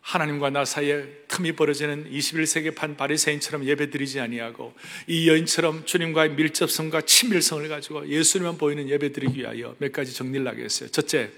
하나님과 0.02 0.52
나 0.52 0.64
사이에 0.64 1.04
틈이 1.28 1.52
벌어지는 1.52 2.10
21세기 2.10 2.74
판 2.74 2.96
바리새인처럼 2.96 3.66
예배드리지 3.66 4.22
아니하고 4.22 4.74
이 5.06 5.28
여인처럼 5.28 5.86
주님과의 5.86 6.32
밀접성과 6.32 7.02
친밀성을 7.02 7.68
가지고 7.68 8.08
예수님만 8.08 8.58
보이는 8.58 8.88
예배드리기 8.88 9.40
위하여 9.40 9.76
몇 9.80 9.92
가지 9.92 10.14
정리를 10.16 10.48
하겠어요. 10.48 10.90
첫째, 10.90 11.30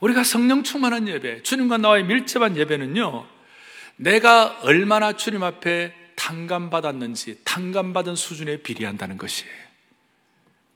우리가 0.00 0.24
성령 0.24 0.62
충만한 0.62 1.08
예배, 1.08 1.42
주님과 1.42 1.78
나와의 1.78 2.04
밀접한 2.04 2.56
예배는요, 2.56 3.26
내가 3.96 4.60
얼마나 4.62 5.14
주님 5.14 5.42
앞에 5.42 5.94
탕감받았는지, 6.16 7.40
탕감받은 7.44 8.16
수준에 8.16 8.58
비례한다는 8.58 9.18
것이에요. 9.18 9.52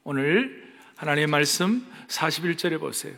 오늘 0.05 0.73
하나님의 0.97 1.29
말씀 1.29 1.87
41절에 2.09 2.81
보세요. 2.81 3.15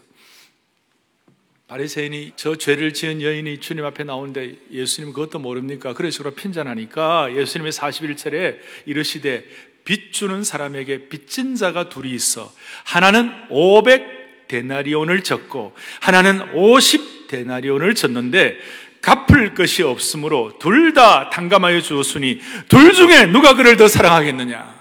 바리새인이 1.66 2.34
저 2.36 2.56
죄를 2.56 2.92
지은 2.92 3.22
여인이 3.22 3.58
주님 3.60 3.84
앞에 3.86 4.04
나오는데 4.04 4.56
예수님 4.70 5.12
그것도 5.14 5.38
모릅니까? 5.38 5.94
그런 5.94 6.10
식으로 6.10 6.32
핀잔하니까 6.32 7.34
예수님의 7.34 7.72
41절에 7.72 8.58
이르시되 8.84 9.44
빚 9.84 10.12
주는 10.12 10.44
사람에게 10.44 11.08
빚진 11.08 11.56
자가 11.56 11.88
둘이 11.88 12.10
있어 12.12 12.52
하나는 12.84 13.32
500 13.50 14.13
데나리온을 14.48 15.22
졌고 15.22 15.74
하나는 16.00 16.54
50 16.54 17.28
데나리온을 17.28 17.94
졌는데 17.94 18.58
갚을 19.00 19.54
것이 19.54 19.82
없으므로 19.82 20.58
둘다 20.58 21.30
탕감하여 21.30 21.82
주었으니 21.82 22.40
둘 22.68 22.92
중에 22.94 23.26
누가 23.26 23.54
그를 23.54 23.76
더 23.76 23.86
사랑하겠느냐? 23.86 24.74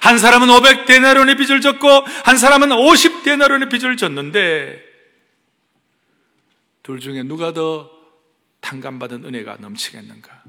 한 0.00 0.18
사람은 0.18 0.48
500 0.50 0.86
데나리온의 0.86 1.36
빚을 1.36 1.60
졌고 1.60 1.88
한 2.24 2.36
사람은 2.36 2.72
50 2.72 3.22
데나리온의 3.24 3.68
빚을 3.68 3.96
졌는데 3.96 4.82
둘 6.82 7.00
중에 7.00 7.22
누가 7.22 7.52
더 7.52 7.90
탕감받은 8.60 9.24
은혜가 9.24 9.58
넘치겠는가? 9.60 10.42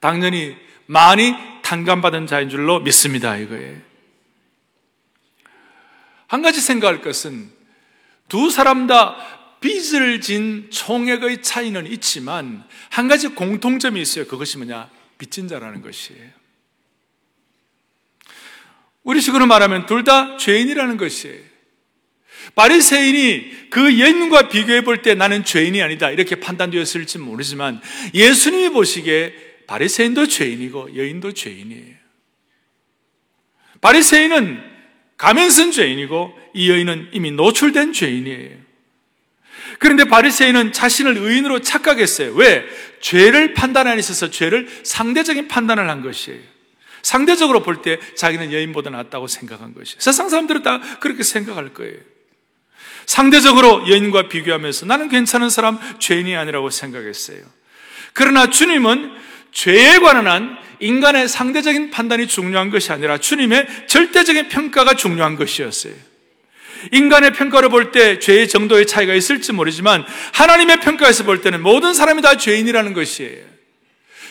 당연히 0.00 0.56
많이 0.86 1.34
탕감받은 1.62 2.26
자인 2.26 2.48
줄로 2.48 2.80
믿습니다. 2.80 3.36
이거예요. 3.36 3.93
한 6.34 6.42
가지 6.42 6.60
생각할 6.60 7.00
것은 7.00 7.48
두 8.28 8.50
사람 8.50 8.88
다 8.88 9.16
빚을 9.60 10.20
진 10.20 10.68
총액의 10.68 11.42
차이는 11.42 11.86
있지만 11.86 12.64
한 12.90 13.06
가지 13.06 13.28
공통점이 13.28 14.02
있어요. 14.02 14.26
그것이 14.26 14.58
뭐냐? 14.58 14.90
빚진 15.16 15.46
자라는 15.46 15.80
것이에요. 15.80 16.28
우리 19.04 19.20
식으로 19.20 19.46
말하면 19.46 19.86
둘 19.86 20.02
다 20.02 20.36
죄인이라는 20.36 20.96
것이에요. 20.96 21.40
바리새인이 22.56 23.70
그 23.70 24.00
여인과 24.00 24.48
비교해 24.48 24.82
볼 24.82 25.02
때 25.02 25.14
나는 25.14 25.44
죄인이 25.44 25.80
아니다 25.80 26.10
이렇게 26.10 26.34
판단되었을지 26.40 27.18
모르지만 27.18 27.80
예수님이 28.12 28.70
보시기에 28.70 29.34
바리새인도 29.68 30.26
죄인이고 30.26 30.96
여인도 30.96 31.30
죄인이에요. 31.30 31.94
바리새인은 33.80 34.73
가면 35.16 35.50
쓴 35.50 35.70
죄인이고 35.70 36.38
이 36.54 36.70
여인은 36.70 37.10
이미 37.12 37.30
노출된 37.30 37.92
죄인이에요. 37.92 38.64
그런데 39.78 40.04
바리새인은 40.04 40.72
자신을 40.72 41.16
의인으로 41.16 41.60
착각했어요. 41.60 42.34
왜? 42.34 42.64
죄를 43.00 43.54
판단하는 43.54 43.98
있어서 43.98 44.30
죄를 44.30 44.68
상대적인 44.84 45.48
판단을 45.48 45.88
한 45.88 46.00
것이에요. 46.00 46.40
상대적으로 47.02 47.62
볼 47.62 47.82
때 47.82 47.98
자기는 48.16 48.52
여인보다 48.52 48.90
낫다고 48.90 49.26
생각한 49.26 49.74
것이에요. 49.74 49.96
세상 50.00 50.28
사람들은 50.28 50.62
다 50.62 50.80
그렇게 51.00 51.22
생각할 51.22 51.74
거예요. 51.74 51.96
상대적으로 53.06 53.88
여인과 53.88 54.28
비교하면서 54.28 54.86
나는 54.86 55.08
괜찮은 55.10 55.50
사람, 55.50 55.78
죄인이 55.98 56.34
아니라고 56.34 56.70
생각했어요. 56.70 57.38
그러나 58.14 58.48
주님은 58.48 59.12
죄에 59.52 59.98
관한 59.98 60.56
인간의 60.80 61.28
상대적인 61.28 61.90
판단이 61.90 62.26
중요한 62.26 62.70
것이 62.70 62.92
아니라 62.92 63.18
주님의 63.18 63.66
절대적인 63.86 64.48
평가가 64.48 64.94
중요한 64.94 65.36
것이었어요. 65.36 65.94
인간의 66.92 67.32
평가를 67.32 67.68
볼때 67.68 68.18
죄의 68.18 68.48
정도의 68.48 68.86
차이가 68.86 69.14
있을지 69.14 69.52
모르지만 69.52 70.04
하나님의 70.32 70.80
평가에서 70.80 71.24
볼 71.24 71.40
때는 71.40 71.62
모든 71.62 71.94
사람이 71.94 72.22
다 72.22 72.36
죄인이라는 72.36 72.92
것이에요. 72.92 73.54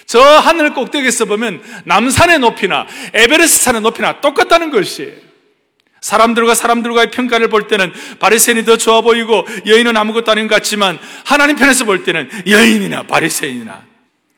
저 0.05 0.21
하늘 0.21 0.73
꼭대기에서 0.73 1.25
보면 1.25 1.61
남산의 1.85 2.39
높이나 2.39 2.85
에베레스트 3.13 3.63
산의 3.63 3.81
높이나 3.81 4.21
똑같다는 4.21 4.69
것이에요. 4.69 5.33
사람들과 6.01 6.53
사람들과의 6.53 7.11
평가를 7.11 7.47
볼 7.47 7.67
때는 7.67 7.93
바리새인이 8.19 8.65
더 8.65 8.75
좋아 8.75 8.99
보이고 8.99 9.47
여인은 9.65 9.95
아무것도 9.95 10.31
아닌 10.31 10.49
것 10.49 10.55
같지만 10.55 10.99
하나님 11.23 11.55
편에서 11.55 11.85
볼 11.85 12.03
때는 12.03 12.29
여인이나 12.45 13.03
바리새인이나 13.03 13.92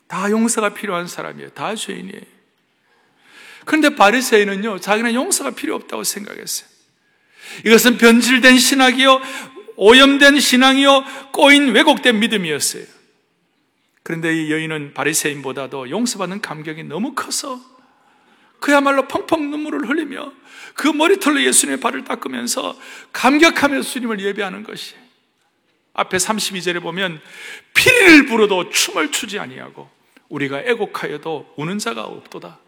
다 0.07 0.29
용서가 0.29 0.74
필요한 0.74 1.07
사람이에요. 1.07 1.50
다 1.50 1.75
죄인이에요. 1.75 2.21
그런데 3.65 3.95
바리새인은요, 3.95 4.79
자기는 4.79 5.13
용서가 5.13 5.51
필요 5.51 5.75
없다고 5.75 6.03
생각했어요. 6.03 6.69
이것은 7.65 7.97
변질된 7.97 8.57
신학이요, 8.59 9.21
오염된 9.75 10.39
신앙이요, 10.39 11.31
꼬인 11.31 11.69
왜곡된 11.74 12.19
믿음이었어요. 12.19 12.85
그런데 14.03 14.35
이 14.35 14.51
여인은 14.51 14.93
바리새인보다도 14.93 15.89
용서받는 15.89 16.41
감격이 16.41 16.83
너무 16.83 17.15
커서 17.15 17.59
그야말로 18.59 19.07
펑펑 19.07 19.50
눈물을 19.50 19.89
흘리며 19.89 20.31
그 20.75 20.88
머리털로 20.88 21.43
예수님의 21.43 21.79
발을 21.79 22.03
닦으면서 22.03 22.79
감격하며 23.12 23.81
주님을 23.81 24.19
예배하는 24.19 24.63
것이 24.63 24.93
앞에 25.93 26.17
32절에 26.17 26.81
보면 26.81 27.19
피리를 27.74 28.27
불어도 28.27 28.69
춤을 28.69 29.12
추지 29.12 29.39
아니하고 29.39 29.89
우리가 30.36 30.62
애곡하여도 30.65 31.54
우는 31.56 31.80
자가 31.80 32.04
없도다. 32.04 32.60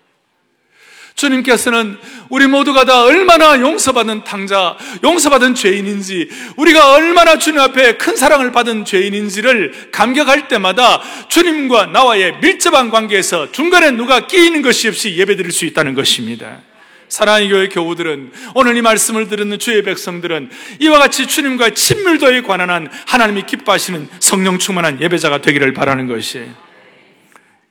주님께서는 1.16 1.98
우리 2.30 2.46
모두가 2.46 2.86
다 2.86 3.04
얼마나 3.04 3.60
용서받은 3.60 4.24
탕자, 4.24 4.78
용서받은 5.04 5.56
죄인인지, 5.56 6.30
우리가 6.58 6.94
얼마나 6.94 7.40
주님 7.40 7.60
앞에 7.60 7.98
큰 7.98 8.16
사랑을 8.16 8.52
받은 8.52 8.86
죄인인지를 8.86 9.90
감격할 9.92 10.48
때마다 10.48 11.02
주님과 11.28 11.88
나와의 11.88 12.38
밀접한 12.40 12.92
관계에서 12.92 13.52
중간에 13.52 13.92
누가 13.92 14.28
끼이는 14.28 14.62
것이 14.62 14.88
없이 14.88 15.18
예배드릴 15.18 15.52
수 15.52 15.66
있다는 15.66 15.96
것입니다. 15.96 16.62
사랑의 17.10 17.50
교회 17.50 17.68
교우들은 17.68 18.32
오늘 18.54 18.78
이 18.78 18.82
말씀을 18.82 19.28
듣는 19.28 19.58
주의 19.58 19.82
백성들은 19.82 20.52
이와 20.82 21.00
같이 21.00 21.26
주님과 21.26 21.72
친밀도에 21.72 22.42
관한 22.42 22.70
한 22.70 22.90
하나님이 23.08 23.44
기뻐하시는 23.44 24.08
성령 24.20 24.60
충만한 24.60 25.02
예배자가 25.02 25.42
되기를 25.42 25.74
바라는 25.74 26.08
것이에요. 26.08 26.67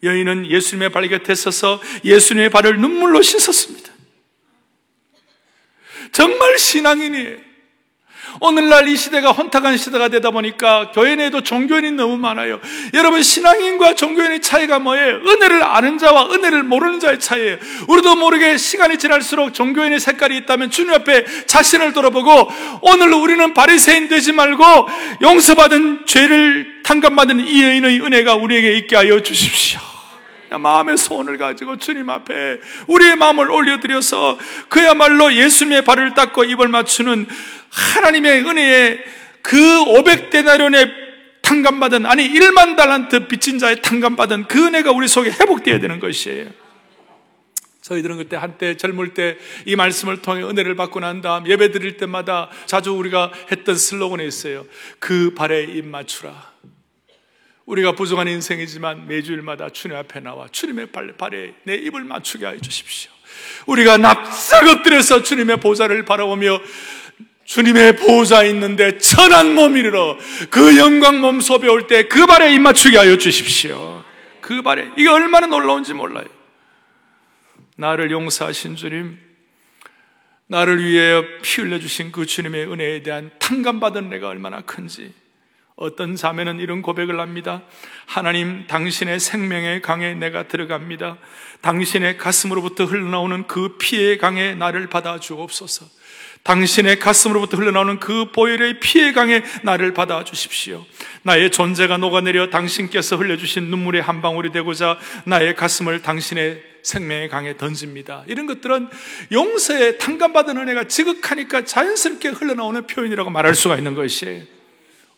여인은 0.02 0.50
예수님의 0.50 0.90
발 0.90 1.08
곁에 1.08 1.34
서서 1.34 1.80
예수님의 2.04 2.50
발을 2.50 2.80
눈물로 2.80 3.22
씻었습니다. 3.22 3.92
정말 6.12 6.58
신앙인이에요. 6.58 7.38
오늘날 8.40 8.88
이 8.88 8.96
시대가 8.96 9.32
혼탁한 9.32 9.76
시대가 9.76 10.08
되다 10.08 10.30
보니까 10.30 10.90
교회 10.92 11.16
내에도 11.16 11.42
종교인이 11.42 11.92
너무 11.92 12.16
많아요. 12.16 12.60
여러분 12.94 13.22
신앙인과 13.22 13.94
종교인의 13.94 14.40
차이가 14.40 14.78
뭐예요? 14.78 15.16
은혜를 15.16 15.62
아는 15.62 15.98
자와 15.98 16.30
은혜를 16.32 16.62
모르는 16.64 17.00
자의 17.00 17.18
차이예요. 17.18 17.56
우리도 17.88 18.16
모르게 18.16 18.56
시간이 18.56 18.98
지날수록 18.98 19.54
종교인의 19.54 20.00
색깔이 20.00 20.36
있다면 20.38 20.70
주님 20.70 20.92
앞에 20.92 21.24
자신을 21.46 21.92
돌아보고 21.92 22.50
오늘 22.82 23.12
우리는 23.12 23.54
바리새인 23.54 24.08
되지 24.08 24.32
말고 24.32 24.64
용서받은 25.22 26.06
죄를 26.06 26.82
탕감받은 26.82 27.46
이 27.46 27.62
여인의 27.62 28.00
은혜가 28.00 28.34
우리에게 28.34 28.76
있게 28.78 28.96
하여 28.96 29.20
주십시오. 29.20 29.95
마음의 30.50 30.96
소원을 30.96 31.38
가지고 31.38 31.76
주님 31.76 32.10
앞에 32.10 32.58
우리의 32.86 33.16
마음을 33.16 33.50
올려드려서 33.50 34.38
그야말로 34.68 35.32
예수님의 35.34 35.84
발을 35.84 36.14
닦고 36.14 36.44
입을 36.44 36.68
맞추는 36.68 37.26
하나님의 37.70 38.44
은혜에 38.44 38.98
그 39.42 39.56
500대나련의 39.56 41.06
탕감받은 41.42 42.06
아니 42.06 42.28
1만 42.28 42.76
달란트 42.76 43.28
빚진 43.28 43.58
자의 43.58 43.80
탕감받은 43.80 44.48
그 44.48 44.66
은혜가 44.66 44.90
우리 44.92 45.06
속에 45.06 45.30
회복되어야 45.30 45.78
되는 45.78 46.00
것이에요. 46.00 46.48
저희들은 47.82 48.16
그때 48.16 48.34
한때 48.36 48.76
젊을 48.76 49.14
때 49.14 49.38
이 49.64 49.76
말씀을 49.76 50.20
통해 50.20 50.42
은혜를 50.42 50.74
받고 50.74 50.98
난 50.98 51.20
다음 51.20 51.46
예배 51.46 51.70
드릴 51.70 51.96
때마다 51.96 52.50
자주 52.66 52.92
우리가 52.92 53.30
했던 53.52 53.76
슬로건이 53.76 54.26
있어요. 54.26 54.66
그 54.98 55.34
발에 55.34 55.62
입 55.62 55.86
맞추라. 55.86 56.55
우리가 57.66 57.92
부족한 57.92 58.28
인생이지만 58.28 59.08
매주일마다 59.08 59.70
주님 59.70 59.96
앞에 59.96 60.20
나와 60.20 60.46
주님의 60.50 60.86
발, 60.92 61.12
발에 61.16 61.54
내 61.64 61.74
입을 61.74 62.04
맞추게 62.04 62.46
해 62.46 62.58
주십시오. 62.60 63.10
우리가 63.66 63.96
납작 63.98 64.66
엎드려서 64.68 65.22
주님의 65.22 65.58
보좌를 65.58 66.04
바라보며 66.04 66.60
주님의 67.44 67.96
보좌 67.96 68.44
있는데 68.44 68.98
천한 68.98 69.54
몸 69.54 69.76
이르러 69.76 70.16
그 70.50 70.76
영광 70.78 71.20
몸 71.20 71.40
소배 71.40 71.68
올 71.68 71.86
때 71.86 72.08
그 72.08 72.26
발에 72.26 72.54
입 72.54 72.60
맞추게 72.60 72.96
하여 72.96 73.18
주십시오. 73.18 74.04
그 74.40 74.62
발에 74.62 74.90
이게 74.96 75.08
얼마나 75.08 75.46
놀라운지 75.48 75.92
몰라요. 75.92 76.26
나를 77.76 78.10
용서하신 78.10 78.76
주님, 78.76 79.18
나를 80.46 80.84
위해 80.84 81.22
피 81.42 81.60
흘려 81.60 81.78
주신 81.78 82.10
그 82.12 82.26
주님의 82.26 82.72
은혜에 82.72 83.02
대한 83.02 83.30
탕감받은 83.40 84.08
내가 84.08 84.28
얼마나 84.28 84.60
큰지 84.62 85.12
어떤 85.76 86.16
자매는 86.16 86.58
이런 86.58 86.80
고백을 86.80 87.20
합니다. 87.20 87.62
하나님, 88.06 88.66
당신의 88.66 89.20
생명의 89.20 89.82
강에 89.82 90.14
내가 90.14 90.48
들어갑니다. 90.48 91.18
당신의 91.60 92.16
가슴으로부터 92.16 92.86
흘러나오는 92.86 93.46
그 93.46 93.76
피의 93.76 94.16
강에 94.16 94.54
나를 94.54 94.88
받아 94.88 95.20
주옵소서. 95.20 95.84
당신의 96.44 96.98
가슴으로부터 96.98 97.58
흘러나오는 97.58 98.00
그 98.00 98.30
보혈의 98.32 98.80
피의 98.80 99.12
강에 99.12 99.42
나를 99.64 99.92
받아 99.92 100.24
주십시오. 100.24 100.86
나의 101.22 101.50
존재가 101.50 101.98
녹아내려 101.98 102.48
당신께서 102.48 103.16
흘려주신 103.16 103.64
눈물의 103.64 104.00
한 104.00 104.22
방울이 104.22 104.52
되고자 104.52 104.98
나의 105.24 105.56
가슴을 105.56 106.00
당신의 106.00 106.62
생명의 106.84 107.28
강에 107.28 107.56
던집니다. 107.58 108.24
이런 108.28 108.46
것들은 108.46 108.88
용서의 109.32 109.98
탕감받은 109.98 110.56
은혜가 110.56 110.84
지극하니까 110.84 111.64
자연스럽게 111.64 112.28
흘러나오는 112.28 112.86
표현이라고 112.86 113.28
말할 113.28 113.54
수가 113.54 113.76
있는 113.76 113.94
것이에요. 113.94 114.55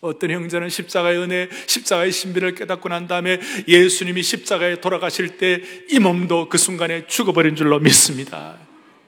어떤 0.01 0.31
형제는 0.31 0.69
십자가의 0.69 1.19
은혜, 1.19 1.49
십자가의 1.67 2.13
신비를 2.13 2.55
깨닫고 2.55 2.89
난 2.89 3.09
다음에 3.09 3.41
예수님이 3.67 4.23
십자가에 4.23 4.81
돌아가실 4.81 5.39
때 5.39 5.61
이 5.91 5.99
몸도 5.99 6.49
그 6.49 6.59
순간에 6.59 7.07
죽어버린 7.07 7.57
줄로 7.57 7.79
믿습니다. 7.79 8.57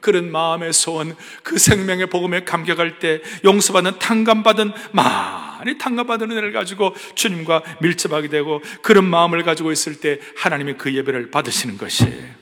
그런 0.00 0.32
마음의 0.32 0.72
소원, 0.72 1.14
그 1.42 1.58
생명의 1.58 2.08
복음에 2.08 2.44
감격할 2.44 2.98
때 2.98 3.20
용서받는 3.44 3.98
탕감받은 3.98 4.72
많이 4.92 5.76
탕감받은 5.76 6.30
은혜를 6.30 6.52
가지고 6.52 6.94
주님과 7.14 7.62
밀접하게 7.82 8.28
되고 8.28 8.62
그런 8.82 9.04
마음을 9.04 9.42
가지고 9.42 9.72
있을 9.72 10.00
때 10.00 10.18
하나님이 10.36 10.74
그 10.74 10.94
예배를 10.94 11.30
받으시는 11.30 11.76
것이에요. 11.76 12.34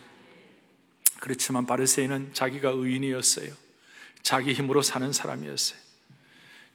그렇지만 1.19 1.67
바르세인은 1.67 2.31
자기가 2.33 2.71
의인이었어요. 2.71 3.51
자기 4.23 4.53
힘으로 4.53 4.83
사는 4.83 5.13
사람이었어요. 5.13 5.88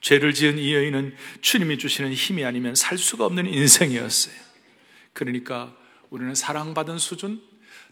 죄를 0.03 0.33
지은 0.33 0.57
이 0.59 0.73
여인은 0.73 1.15
주님이 1.39 1.77
주시는 1.77 2.13
힘이 2.13 2.43
아니면 2.43 2.75
살 2.75 2.97
수가 2.97 3.25
없는 3.25 3.45
인생이었어요. 3.45 4.35
그러니까 5.13 5.73
우리는 6.09 6.35
사랑받은 6.35 6.97
수준, 6.97 7.41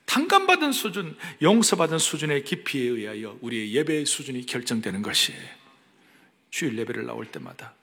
탕감받은 0.06 0.74
수준, 0.74 1.18
용서받은 1.42 2.00
수준의 2.00 2.44
깊이에 2.44 2.82
의하여 2.84 3.38
우리의 3.40 3.74
예배의 3.74 4.06
수준이 4.06 4.46
결정되는 4.46 5.02
것이에요. 5.02 5.42
주일 6.50 6.78
예배를 6.78 7.06
나올 7.06 7.28
때마다 7.28 7.76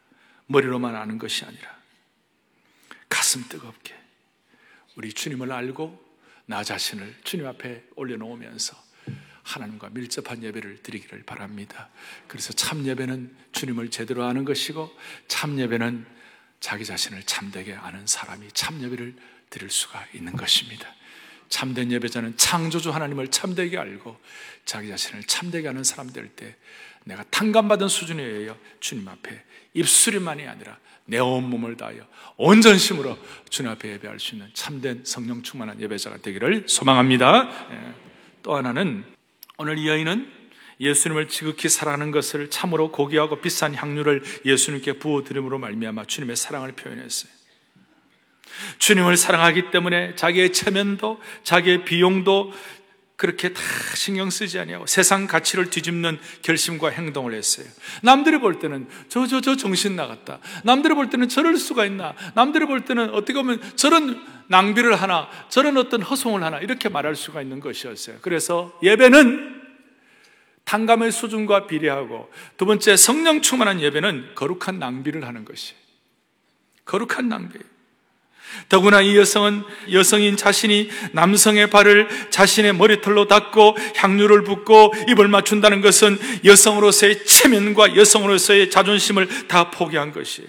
머리로만 0.46 0.94
아는 0.94 1.16
것이 1.16 1.46
아니라 1.46 1.78
가슴 3.08 3.42
뜨겁게 3.48 3.94
우리 4.94 5.10
주님을 5.10 5.50
알고 5.50 6.06
나 6.44 6.62
자신을 6.62 7.16
주님 7.24 7.46
앞에 7.46 7.82
올려놓으면서 7.96 8.76
하나님과 9.48 9.90
밀접한 9.92 10.42
예배를 10.42 10.82
드리기를 10.82 11.22
바랍니다. 11.24 11.88
그래서 12.26 12.52
참 12.52 12.86
예배는 12.86 13.34
주님을 13.52 13.90
제대로 13.90 14.24
아는 14.24 14.44
것이고 14.44 14.90
참 15.26 15.58
예배는 15.58 16.06
자기 16.60 16.84
자신을 16.84 17.22
참되게 17.22 17.74
아는 17.74 18.06
사람이 18.06 18.48
참 18.52 18.82
예배를 18.82 19.14
드릴 19.50 19.70
수가 19.70 20.04
있는 20.12 20.32
것입니다. 20.36 20.94
참된 21.48 21.90
예배자는 21.90 22.36
창조주 22.36 22.90
하나님을 22.90 23.28
참되게 23.28 23.78
알고 23.78 24.20
자기 24.66 24.88
자신을 24.88 25.22
참되게 25.24 25.66
하는 25.66 25.82
사람 25.82 26.12
될 26.12 26.28
때 26.36 26.54
내가 27.04 27.24
탕감받은 27.30 27.88
수준에 27.88 28.22
의해 28.22 28.52
주님 28.80 29.08
앞에 29.08 29.42
입술이만이 29.72 30.46
아니라 30.46 30.78
내 31.06 31.18
온몸을 31.18 31.78
다하여 31.78 32.06
온전심으로 32.36 33.16
주님 33.48 33.70
앞에 33.72 33.92
예배할 33.92 34.20
수 34.20 34.34
있는 34.34 34.50
참된 34.52 35.02
성령 35.04 35.42
충만한 35.42 35.80
예배자가 35.80 36.18
되기를 36.18 36.64
소망합니다. 36.68 37.48
예. 37.72 37.94
또 38.42 38.54
하나는 38.56 39.04
오늘 39.60 39.76
이 39.76 39.88
여인은 39.88 40.30
예수님을 40.78 41.26
지극히 41.26 41.68
사랑하는 41.68 42.12
것을 42.12 42.48
참으로 42.48 42.92
고귀하고 42.92 43.40
비싼 43.40 43.74
향유를 43.74 44.22
예수님께 44.44 45.00
부어드림으로 45.00 45.58
말미암아 45.58 46.04
주님의 46.04 46.36
사랑을 46.36 46.70
표현했어요. 46.76 47.32
주님을 48.78 49.16
사랑하기 49.16 49.72
때문에 49.72 50.14
자기의 50.14 50.52
체면도 50.52 51.20
자기의 51.42 51.84
비용도 51.84 52.52
그렇게 53.18 53.52
다 53.52 53.60
신경 53.96 54.30
쓰지 54.30 54.60
아니하고 54.60 54.86
세상 54.86 55.26
가치를 55.26 55.70
뒤집는 55.70 56.20
결심과 56.42 56.90
행동을 56.90 57.34
했어요. 57.34 57.66
남들이 58.00 58.38
볼 58.38 58.60
때는 58.60 58.88
저 59.08 59.26
저 59.26 59.40
저 59.40 59.56
정신 59.56 59.96
나갔다. 59.96 60.38
남들이 60.62 60.94
볼 60.94 61.10
때는 61.10 61.28
저럴 61.28 61.56
수가 61.56 61.84
있나? 61.84 62.14
남들이 62.36 62.64
볼 62.64 62.84
때는 62.84 63.10
어떻게 63.10 63.32
보면 63.34 63.60
저런 63.74 64.24
낭비를 64.46 64.94
하나, 64.94 65.28
저런 65.48 65.76
어떤 65.76 66.00
허송을 66.00 66.44
하나 66.44 66.60
이렇게 66.60 66.88
말할 66.88 67.16
수가 67.16 67.42
있는 67.42 67.58
것이었어요. 67.58 68.18
그래서 68.22 68.78
예배는 68.84 69.62
탕감의 70.64 71.10
수준과 71.10 71.66
비례하고 71.66 72.30
두 72.56 72.66
번째 72.66 72.96
성령 72.96 73.42
충만한 73.42 73.80
예배는 73.80 74.36
거룩한 74.36 74.78
낭비를 74.78 75.26
하는 75.26 75.44
것이 75.44 75.74
거룩한 76.84 77.28
낭비. 77.28 77.58
더구나 78.68 79.00
이 79.00 79.16
여성은 79.16 79.64
여성인 79.92 80.36
자신이 80.36 80.90
남성의 81.12 81.70
발을 81.70 82.08
자신의 82.30 82.74
머리털로 82.74 83.26
닦고 83.28 83.76
향유를 83.96 84.44
붓고 84.44 84.94
입을 85.08 85.28
맞춘다는 85.28 85.80
것은 85.80 86.18
여성으로서의 86.44 87.24
체면과 87.24 87.96
여성으로서의 87.96 88.70
자존심을 88.70 89.48
다 89.48 89.70
포기한 89.70 90.12
것이 90.12 90.46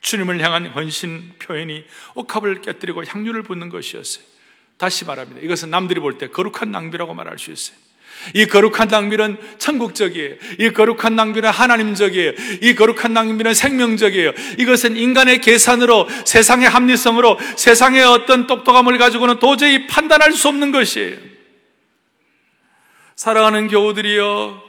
주님을 0.00 0.40
향한 0.40 0.66
헌신 0.66 1.34
표현이 1.40 1.84
옥합을 2.14 2.62
깨뜨리고 2.62 3.04
향유를 3.04 3.42
붓는 3.42 3.68
것이었어요. 3.68 4.24
다시 4.78 5.04
말합니다. 5.04 5.40
이것은 5.40 5.70
남들이 5.70 6.00
볼 6.00 6.18
때 6.18 6.28
거룩한 6.28 6.70
낭비라고 6.70 7.14
말할 7.14 7.38
수 7.38 7.50
있어요. 7.50 7.76
이 8.34 8.46
거룩한 8.46 8.88
낭비는 8.88 9.36
천국적이에요. 9.58 10.34
이 10.58 10.70
거룩한 10.70 11.16
낭비는 11.16 11.50
하나님적이에요. 11.50 12.32
이 12.62 12.74
거룩한 12.74 13.12
낭비는 13.12 13.54
생명적이에요. 13.54 14.32
이것은 14.58 14.96
인간의 14.96 15.40
계산으로 15.40 16.08
세상의 16.24 16.68
합리성으로 16.68 17.38
세상의 17.56 18.04
어떤 18.04 18.46
똑똑함을 18.46 18.98
가지고는 18.98 19.38
도저히 19.38 19.86
판단할 19.86 20.32
수 20.32 20.48
없는 20.48 20.72
것이에요. 20.72 21.16
사랑하는 23.14 23.68
교우들이여 23.68 24.62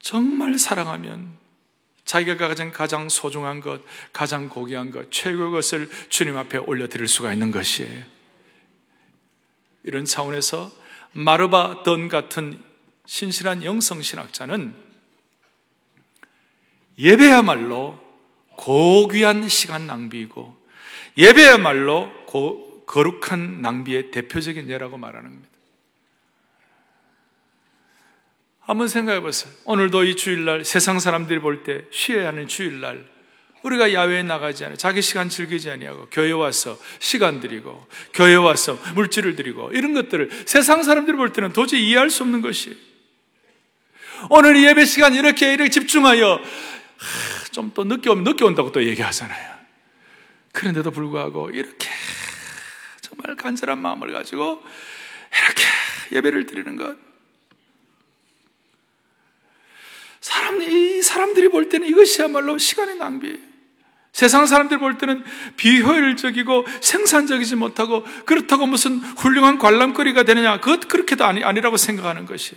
정말 0.00 0.58
사랑하면 0.58 1.36
자기가 2.04 2.48
가장 2.48 2.70
가장 2.70 3.08
소중한 3.08 3.60
것, 3.60 3.82
가장 4.12 4.48
고귀한 4.48 4.92
것, 4.92 5.10
최고의 5.10 5.50
것을 5.50 5.90
주님 6.08 6.36
앞에 6.36 6.58
올려드릴 6.58 7.08
수가 7.08 7.32
있는 7.32 7.50
것이에요. 7.50 8.04
이런 9.82 10.04
차원에서 10.04 10.70
마르바 11.16 11.82
던 11.82 12.08
같은 12.08 12.62
신실한 13.06 13.64
영성신학자는 13.64 14.74
예배야말로 16.98 17.98
고귀한 18.50 19.48
시간 19.48 19.86
낭비이고 19.86 20.56
예배야말로 21.16 22.12
고, 22.26 22.84
거룩한 22.86 23.62
낭비의 23.62 24.10
대표적인 24.10 24.68
예라고 24.68 24.98
말하는 24.98 25.30
겁니다. 25.30 25.48
한번 28.60 28.88
생각해 28.88 29.20
보세요. 29.20 29.52
오늘도 29.64 30.04
이 30.04 30.16
주일날 30.16 30.64
세상 30.64 30.98
사람들이 30.98 31.38
볼 31.40 31.64
때 31.64 31.84
쉬어야 31.90 32.28
하는 32.28 32.46
주일날 32.46 33.08
우리가 33.66 33.92
야외에 33.92 34.22
나가지 34.22 34.64
않아 34.64 34.76
자기 34.76 35.02
시간 35.02 35.28
즐기지 35.28 35.70
아니하고 35.70 36.08
교회 36.10 36.30
와서 36.32 36.78
시간 36.98 37.40
들이고 37.40 37.86
교회 38.14 38.34
와서 38.34 38.78
물질을 38.94 39.36
드리고 39.36 39.70
이런 39.72 39.92
것들을 39.94 40.30
세상 40.46 40.82
사람들이 40.82 41.16
볼 41.16 41.32
때는 41.32 41.52
도저히 41.52 41.88
이해할 41.88 42.10
수 42.10 42.22
없는 42.22 42.42
것이 42.42 42.76
오늘 44.30 44.62
예배 44.62 44.84
시간 44.84 45.14
이렇게 45.14 45.52
이렇게 45.52 45.70
집중하여 45.70 46.40
좀 47.52 47.72
또 47.74 47.84
늦게 47.84 48.10
오면 48.10 48.24
늦게 48.24 48.44
온다고 48.44 48.70
또 48.70 48.84
얘기하잖아요. 48.84 49.56
그런데도 50.52 50.90
불구하고 50.90 51.50
이렇게 51.50 51.88
정말 53.00 53.36
간절한 53.36 53.78
마음을 53.78 54.12
가지고 54.12 54.62
이렇게 55.32 55.62
예배를 56.12 56.46
드리는 56.46 56.76
것. 56.76 56.96
사람, 60.20 60.60
이 60.60 61.02
사람들이 61.02 61.48
볼 61.48 61.68
때는 61.68 61.88
이것이야말로 61.88 62.58
시간의 62.58 62.96
낭비. 62.96 63.45
세상 64.16 64.46
사람들 64.46 64.78
볼 64.78 64.96
때는 64.96 65.22
비효율적이고 65.58 66.64
생산적이지 66.80 67.54
못하고 67.56 68.02
그렇다고 68.24 68.66
무슨 68.66 68.98
훌륭한 69.00 69.58
관람거리가 69.58 70.22
되느냐. 70.22 70.58
그것 70.58 70.88
그렇게도 70.88 71.26
아니, 71.26 71.44
아니라고 71.44 71.76
생각하는 71.76 72.24
것이. 72.24 72.56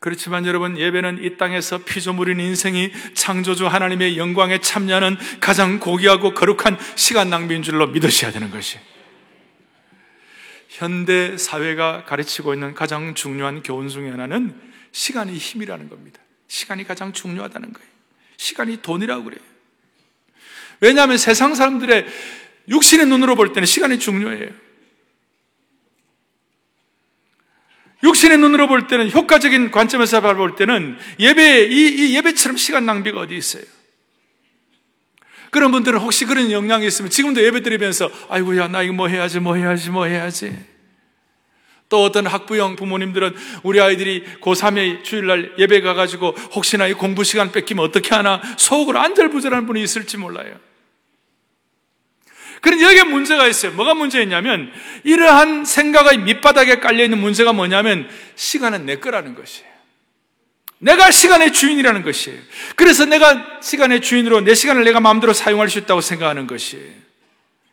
그렇지만 0.00 0.44
여러분, 0.44 0.76
예배는 0.76 1.24
이 1.24 1.38
땅에서 1.38 1.78
피조물인 1.78 2.40
인생이 2.40 2.92
창조주 3.14 3.68
하나님의 3.68 4.18
영광에 4.18 4.58
참여하는 4.60 5.16
가장 5.40 5.80
고귀하고 5.80 6.34
거룩한 6.34 6.76
시간 6.94 7.30
낭비인 7.30 7.62
줄로 7.62 7.86
믿으셔야 7.86 8.32
되는 8.32 8.50
것이. 8.50 8.78
현대 10.68 11.38
사회가 11.38 12.04
가르치고 12.04 12.52
있는 12.52 12.74
가장 12.74 13.14
중요한 13.14 13.62
교훈 13.62 13.88
중에 13.88 14.10
하나는 14.10 14.54
시간이 14.92 15.38
힘이라는 15.38 15.88
겁니다. 15.88 16.20
시간이 16.48 16.84
가장 16.84 17.14
중요하다는 17.14 17.72
거예요. 17.72 17.91
시간이 18.42 18.82
돈이라고 18.82 19.24
그래요. 19.24 19.40
왜냐하면 20.80 21.16
세상 21.16 21.54
사람들의 21.54 22.06
육신의 22.68 23.06
눈으로 23.06 23.36
볼 23.36 23.52
때는 23.52 23.66
시간이 23.66 24.00
중요해요. 24.00 24.50
육신의 28.02 28.38
눈으로 28.38 28.66
볼 28.66 28.88
때는 28.88 29.12
효과적인 29.12 29.70
관점에서 29.70 30.20
바라볼 30.20 30.56
때는 30.56 30.98
예배, 31.20 31.66
이, 31.66 32.08
이 32.10 32.16
예배처럼 32.16 32.56
시간 32.56 32.84
낭비가 32.84 33.20
어디 33.20 33.36
있어요? 33.36 33.62
그런 35.52 35.70
분들은 35.70 36.00
혹시 36.00 36.24
그런 36.24 36.50
영향이 36.50 36.84
있으면 36.84 37.10
지금도 37.10 37.44
예배 37.44 37.62
드리면서 37.62 38.10
아이고야 38.28 38.68
나 38.68 38.82
이거 38.82 38.92
뭐 38.92 39.06
해야지 39.06 39.38
뭐 39.38 39.54
해야지 39.54 39.90
뭐 39.90 40.06
해야지 40.06 40.71
또 41.92 42.04
어떤 42.04 42.26
학부형 42.26 42.76
부모님들은 42.76 43.36
우리 43.64 43.78
아이들이 43.78 44.24
고3에 44.40 45.04
주일날 45.04 45.52
예배 45.58 45.82
가가지고 45.82 46.30
혹시나 46.54 46.86
이 46.86 46.94
공부 46.94 47.22
시간 47.22 47.52
뺏기면 47.52 47.84
어떻게 47.84 48.14
하나 48.14 48.40
속으로 48.56 48.98
안절부절한 48.98 49.66
분이 49.66 49.82
있을지 49.82 50.16
몰라요. 50.16 50.58
그런데 52.62 52.86
여기에 52.86 53.02
문제가 53.02 53.46
있어요. 53.46 53.72
뭐가 53.72 53.92
문제였냐면 53.92 54.72
이러한 55.04 55.66
생각의 55.66 56.20
밑바닥에 56.20 56.76
깔려있는 56.76 57.18
문제가 57.18 57.52
뭐냐면 57.52 58.08
시간은 58.36 58.86
내 58.86 58.96
거라는 58.96 59.34
것이에요. 59.34 59.70
내가 60.78 61.10
시간의 61.10 61.52
주인이라는 61.52 62.02
것이에요. 62.04 62.38
그래서 62.74 63.04
내가 63.04 63.60
시간의 63.60 64.00
주인으로 64.00 64.40
내 64.40 64.54
시간을 64.54 64.84
내가 64.84 65.00
마음대로 65.00 65.34
사용할 65.34 65.68
수 65.68 65.78
있다고 65.78 66.00
생각하는 66.00 66.46
것이에요. 66.46 67.01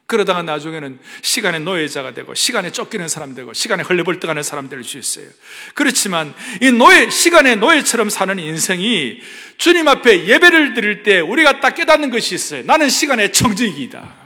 그러다가 0.09 0.41
나중에는 0.41 0.99
시간의 1.21 1.61
노예자가 1.61 2.13
되고 2.15 2.33
시간에 2.33 2.71
쫓기는 2.71 3.07
사람 3.07 3.35
되고 3.35 3.53
시간에 3.53 3.83
헐레벌떡하는 3.83 4.41
사람 4.43 4.67
될 4.67 4.83
수 4.83 4.97
있어요. 4.97 5.27
그렇지만 5.75 6.33
이 6.61 6.71
노예 6.71 7.09
시간의 7.09 7.57
노예처럼 7.57 8.09
사는 8.09 8.37
인생이 8.39 9.21
주님 9.57 9.87
앞에 9.87 10.25
예배를 10.25 10.73
드릴 10.73 11.03
때 11.03 11.19
우리가 11.19 11.59
딱 11.59 11.75
깨닫는 11.75 12.09
것이 12.09 12.33
있어요. 12.33 12.63
나는 12.65 12.89
시간의 12.89 13.31
청지기이다. 13.33 14.17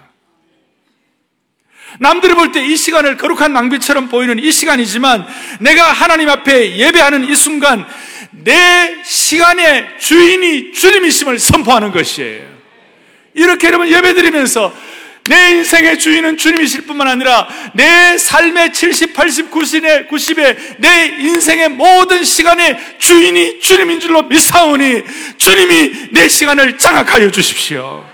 남들이 2.00 2.34
볼 2.34 2.52
때 2.54 2.64
이 2.66 2.76
시간을 2.78 3.18
거룩한 3.18 3.52
낭비처럼 3.54 4.08
보이는 4.10 4.40
이 4.40 4.52
시간이지만 4.52 5.28
내가 5.60 5.92
하나님 5.92 6.30
앞에 6.30 6.78
예배하는 6.78 7.30
이 7.30 7.36
순간 7.36 7.86
내 8.32 9.04
시간의 9.04 10.00
주인이 10.00 10.72
주님이심을 10.72 11.40
선포하는 11.40 11.92
것이에요. 11.92 12.54
이렇게 13.36 13.68
여러분 13.68 13.90
예배 13.90 14.14
드리면서 14.14 14.74
내 15.30 15.52
인생의 15.52 16.00
주인은 16.00 16.38
주님이실 16.38 16.86
뿐만 16.86 17.08
아니라 17.08 17.48
내 17.74 18.18
삶의 18.18 18.74
70, 18.74 19.14
80, 19.14 19.52
90의, 19.52 20.10
90의 20.10 20.80
내 20.80 21.16
인생의 21.20 21.70
모든 21.70 22.24
시간의 22.24 22.98
주인이 22.98 23.60
주님인 23.60 24.00
줄로 24.02 24.24
믿사오니 24.24 25.04
주님이 25.38 26.10
내 26.12 26.28
시간을 26.28 26.78
장악하여 26.78 27.32
주십시오. 27.32 28.06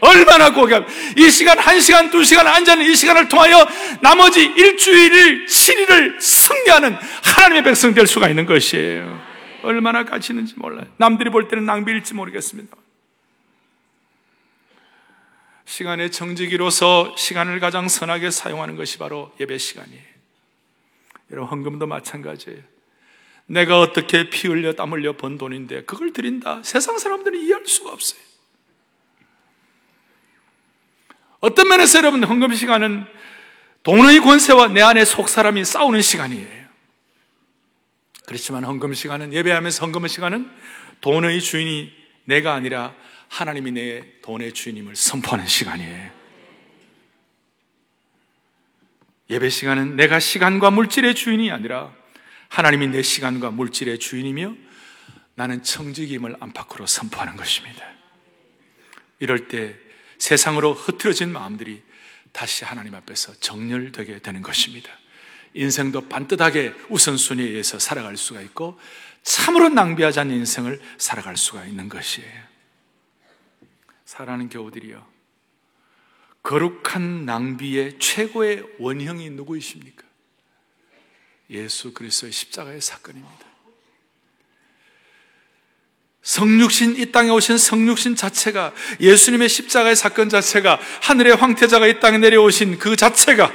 얼마나 0.00 0.52
고귀함. 0.52 0.86
이 1.16 1.30
시간, 1.30 1.58
한 1.58 1.80
시간, 1.80 2.10
두 2.10 2.24
시간 2.24 2.46
앉아있는 2.46 2.86
이 2.86 2.94
시간을 2.94 3.28
통하여 3.28 3.66
나머지 4.00 4.44
일주일을, 4.44 5.46
7일을 5.46 6.20
승리하는 6.20 6.96
하나님의 7.24 7.64
백성 7.64 7.92
될 7.94 8.06
수가 8.06 8.28
있는 8.28 8.46
것이에요. 8.46 9.20
얼마나 9.64 10.04
가치 10.04 10.32
있는지 10.32 10.54
몰라요. 10.56 10.86
남들이 10.96 11.30
볼 11.30 11.48
때는 11.48 11.66
낭비일지 11.66 12.14
모르겠습니다. 12.14 12.76
시간의 15.68 16.10
정직이로서 16.10 17.14
시간을 17.16 17.60
가장 17.60 17.88
선하게 17.88 18.30
사용하는 18.30 18.74
것이 18.74 18.96
바로 18.96 19.30
예배 19.38 19.58
시간이에요. 19.58 20.02
여러분, 21.30 21.50
헌금도 21.50 21.86
마찬가지예요. 21.86 22.58
내가 23.44 23.78
어떻게 23.78 24.30
피 24.30 24.48
흘려 24.48 24.72
땀 24.72 24.92
흘려 24.92 25.16
번 25.16 25.36
돈인데 25.36 25.84
그걸 25.84 26.14
드린다. 26.14 26.62
세상 26.62 26.98
사람들은 26.98 27.38
이해할 27.38 27.66
수가 27.66 27.92
없어요. 27.92 28.20
어떤 31.40 31.68
면에서 31.68 31.98
여러분 31.98 32.24
헌금 32.24 32.54
시간은 32.54 33.06
돈의 33.82 34.20
권세와 34.20 34.68
내 34.68 34.80
안에 34.80 35.04
속 35.04 35.28
사람이 35.28 35.64
싸우는 35.64 36.00
시간이에요. 36.00 36.66
그렇지만 38.26 38.64
헌금 38.64 38.94
시간은 38.94 39.34
예배하면서 39.34 39.84
헌금 39.84 40.08
시간은 40.08 40.50
돈의 41.02 41.40
주인이 41.42 41.92
내가 42.24 42.54
아니라 42.54 42.94
하나님이 43.28 43.72
내 43.72 44.20
돈의 44.22 44.52
주인임을 44.52 44.96
선포하는 44.96 45.46
시간이에요. 45.46 46.10
예배 49.30 49.50
시간은 49.50 49.96
내가 49.96 50.20
시간과 50.20 50.70
물질의 50.70 51.14
주인이 51.14 51.50
아니라 51.50 51.92
하나님이 52.48 52.88
내 52.88 53.02
시간과 53.02 53.50
물질의 53.50 53.98
주인이며 53.98 54.54
나는 55.34 55.62
청직임을 55.62 56.36
안팎으로 56.40 56.86
선포하는 56.86 57.36
것입니다. 57.36 57.84
이럴 59.18 59.48
때 59.48 59.76
세상으로 60.18 60.74
흐트러진 60.74 61.30
마음들이 61.30 61.82
다시 62.32 62.64
하나님 62.64 62.94
앞에서 62.94 63.34
정렬되게 63.34 64.20
되는 64.20 64.42
것입니다. 64.42 64.90
인생도 65.54 66.08
반듯하게 66.08 66.74
우선순위에 66.88 67.44
의해서 67.44 67.78
살아갈 67.78 68.16
수가 68.16 68.40
있고 68.42 68.78
참으로 69.22 69.68
낭비하지 69.68 70.20
않는 70.20 70.36
인생을 70.36 70.80
살아갈 70.98 71.36
수가 71.36 71.64
있는 71.66 71.88
것이에요. 71.88 72.47
사랑하는 74.08 74.48
교우들이요. 74.48 75.06
거룩한 76.42 77.26
낭비의 77.26 77.98
최고의 77.98 78.64
원형이 78.78 79.28
누구이십니까? 79.28 80.02
예수 81.50 81.92
그리스도의 81.92 82.32
십자가의 82.32 82.80
사건입니다. 82.80 83.46
성육신, 86.22 86.96
이 86.96 87.12
땅에 87.12 87.28
오신 87.28 87.58
성육신 87.58 88.16
자체가 88.16 88.72
예수님의 88.98 89.50
십자가의 89.50 89.94
사건 89.94 90.30
자체가 90.30 90.80
하늘의 91.02 91.36
황태자가 91.36 91.86
이 91.86 92.00
땅에 92.00 92.16
내려오신 92.16 92.78
그 92.78 92.96
자체가 92.96 93.52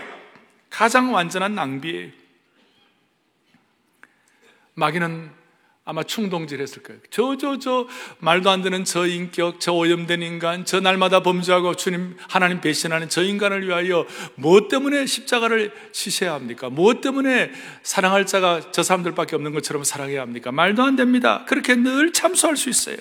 가장 0.69 1.15
완전한 1.15 1.55
낭비예요. 1.55 2.11
마귀는 4.75 5.42
아마 5.85 6.01
충동질 6.01 6.61
했을 6.61 6.81
거예요. 6.81 7.01
저, 7.09 7.35
저, 7.35 7.59
저, 7.59 7.87
말도 8.19 8.49
안 8.49 8.61
되는 8.61 8.85
저 8.85 9.05
인격, 9.05 9.59
저 9.59 9.73
오염된 9.73 10.21
인간, 10.21 10.63
저 10.63 10.79
날마다 10.79 11.21
범죄하고 11.21 11.75
주님, 11.75 12.15
하나님 12.29 12.61
배신하는 12.61 13.09
저 13.09 13.21
인간을 13.21 13.67
위하여 13.67 14.07
무엇 14.35 14.69
때문에 14.69 15.05
십자가를 15.05 15.73
치셔야 15.91 16.33
합니까? 16.33 16.69
무엇 16.69 17.01
때문에 17.01 17.51
사랑할 17.83 18.25
자가 18.25 18.71
저 18.71 18.81
사람들밖에 18.81 19.35
없는 19.35 19.51
것처럼 19.53 19.83
사랑해야 19.83 20.21
합니까? 20.21 20.53
말도 20.53 20.83
안 20.83 20.95
됩니다. 20.95 21.43
그렇게 21.49 21.75
늘 21.75 22.13
참소할 22.13 22.55
수 22.55 22.69
있어요. 22.69 22.95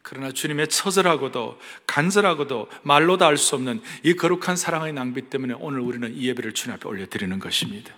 그러나 0.00 0.32
주님의 0.32 0.68
처절하고도 0.68 1.58
간절하고도 1.86 2.68
말로도 2.80 3.26
알수 3.26 3.56
없는 3.56 3.82
이 4.04 4.14
거룩한 4.14 4.56
사랑의 4.56 4.94
낭비 4.94 5.28
때문에 5.28 5.52
오늘 5.58 5.80
우리는 5.80 6.14
이 6.14 6.28
예배를 6.28 6.54
주님 6.54 6.76
앞에 6.76 6.88
올려드리는 6.88 7.38
것입니다. 7.38 7.92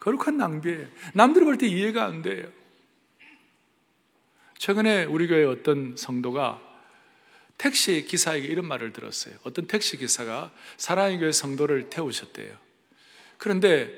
거룩한 0.00 0.36
낭비예요. 0.36 0.86
남들이 1.14 1.44
볼 1.44 1.56
때 1.56 1.66
이해가 1.66 2.04
안 2.04 2.22
돼요. 2.22 2.48
최근에 4.58 5.04
우리 5.04 5.26
교회 5.26 5.44
어떤 5.44 5.96
성도가 5.96 6.60
택시 7.56 8.04
기사에게 8.06 8.46
이런 8.46 8.66
말을 8.66 8.92
들었어요. 8.92 9.34
어떤 9.42 9.66
택시 9.66 9.96
기사가 9.96 10.50
사랑의 10.76 11.18
교회 11.18 11.32
성도를 11.32 11.90
태우셨대요. 11.90 12.54
그런데 13.38 13.90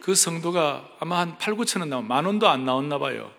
그 0.00 0.14
성도가 0.14 0.96
아마 1.00 1.20
한 1.20 1.38
8, 1.38 1.54
9천 1.54 1.80
원 1.80 1.88
나온 1.90 2.06
만 2.06 2.24
원도 2.26 2.48
안 2.48 2.64
나왔나 2.64 2.98
봐요. 2.98 3.32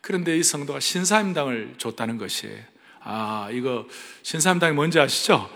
그런데 0.00 0.36
이 0.36 0.42
성도가 0.42 0.80
신사임당을 0.80 1.74
줬다는 1.78 2.18
것이에요. 2.18 2.62
아, 3.00 3.48
이거 3.52 3.86
신사임당이 4.22 4.74
뭔지 4.74 4.98
아시죠? 4.98 5.50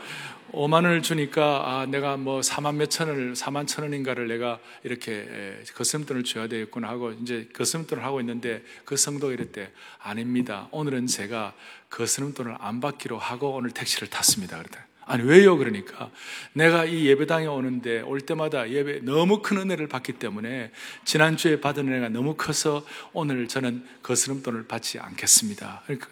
5만 0.53 0.85
원을 0.85 1.03
주니까 1.03 1.63
아, 1.65 1.87
내가 1.87 2.17
뭐 2.17 2.41
4만 2.41 2.77
몇 2.77 2.91
천을 2.91 3.33
4만 3.33 3.67
천 3.67 3.85
원인가를 3.85 4.29
내가 4.29 4.59
이렇게 4.85 5.63
거스름돈을 5.75 6.25
줘야 6.25 6.47
되겠구나 6.47 6.89
하고 6.89 7.13
이제 7.13 7.49
거스름돈을 7.55 8.05
하고 8.05 8.21
있는데 8.21 8.63
그 8.85 8.97
성도가 8.97 9.33
이랬대. 9.33 9.71
아닙니다. 9.99 10.69
오늘은 10.71 11.07
제가 11.07 11.55
거스름돈을 11.91 12.57
안 12.59 12.81
받기로 12.81 13.19
하고 13.19 13.55
오늘 13.55 13.71
택시를 13.71 14.09
탔습니다. 14.09 14.59
그랬다 14.59 14.87
아니 15.05 15.25
왜요? 15.25 15.57
그러니까 15.57 16.11
내가 16.53 16.85
이 16.85 17.07
예배당에 17.07 17.47
오는데 17.47 18.03
올 18.03 18.21
때마다 18.21 18.71
예배 18.71 19.01
너무 19.01 19.43
큰 19.43 19.59
은혜를 19.59 19.89
받기 19.89 20.15
때문에 20.15 20.71
지난주에 21.05 21.61
받은 21.61 21.89
은혜가 21.89 22.11
너무 22.11 22.35
커서 22.37 22.85
오늘 23.13 23.49
저는 23.49 23.85
거스름돈을 24.03 24.69
받지 24.69 24.99
않겠습니다. 24.99 25.83
그러니까 25.87 26.09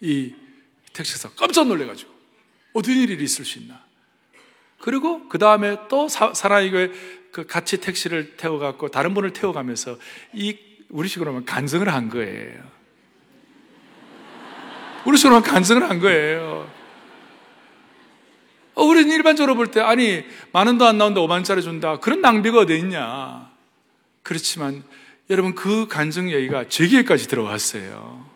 이 0.00 0.34
택시에서 0.92 1.30
깜짝 1.34 1.66
놀래가지고 1.66 2.09
어떤 2.72 2.94
일이 2.94 3.22
있을 3.22 3.44
수 3.44 3.58
있나? 3.58 3.80
그리고 4.80 5.28
그 5.28 5.38
다음에 5.38 5.76
또 5.88 6.08
사랑의 6.08 6.70
교회 6.70 6.90
그 7.32 7.46
같이 7.46 7.78
택시를 7.80 8.36
태워갖고 8.36 8.88
다른 8.88 9.14
분을 9.14 9.32
태워가면서 9.32 9.98
이 10.32 10.56
우리식으로 10.88 11.30
하면 11.30 11.44
간증을 11.44 11.92
한 11.92 12.08
거예요. 12.08 12.62
우리식으로 15.06 15.36
하면 15.36 15.48
간증을 15.48 15.88
한 15.88 16.00
거예요. 16.00 16.70
어, 18.74 18.84
우리는 18.84 19.12
일반적으로 19.12 19.54
볼 19.56 19.70
때, 19.70 19.80
아니, 19.80 20.24
만 20.52 20.66
원도 20.66 20.86
안 20.86 20.96
나오는데 20.96 21.20
5만원짜리 21.20 21.62
준다. 21.62 21.98
그런 21.98 22.20
낭비가 22.20 22.60
어디 22.60 22.78
있냐. 22.78 23.50
그렇지만, 24.22 24.82
여러분, 25.28 25.54
그 25.54 25.86
간증 25.86 26.30
얘기가 26.30 26.68
제기에까지 26.68 27.28
들어왔어요. 27.28 28.26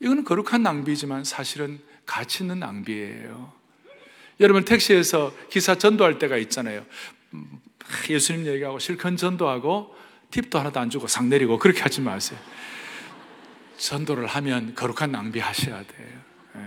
이거는 0.00 0.24
거룩한 0.24 0.62
낭비지만 0.62 1.24
사실은 1.24 1.80
가치 2.10 2.42
있는 2.42 2.58
낭비예요. 2.58 3.52
여러분 4.40 4.64
택시에서 4.64 5.32
기사 5.48 5.76
전도할 5.76 6.18
때가 6.18 6.38
있잖아요. 6.38 6.84
예수님 8.08 8.46
얘기하고 8.46 8.80
실컷 8.80 9.16
전도하고 9.16 9.94
팁도 10.32 10.58
하나도 10.58 10.80
안 10.80 10.90
주고 10.90 11.06
상 11.06 11.28
내리고 11.28 11.56
그렇게 11.56 11.82
하지 11.82 12.00
마세요. 12.00 12.38
전도를 13.78 14.26
하면 14.26 14.74
거룩한 14.74 15.12
낭비 15.12 15.38
하셔야 15.38 15.84
돼요. 15.84 16.22
예. 16.56 16.60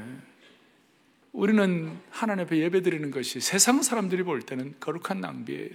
우리는 1.34 2.00
하나님 2.10 2.46
앞에 2.46 2.58
예배 2.60 2.82
드리는 2.82 3.12
것이 3.12 3.42
세상 3.42 3.82
사람들이 3.82 4.24
볼 4.24 4.42
때는 4.42 4.76
거룩한 4.80 5.20
낭비예요. 5.20 5.72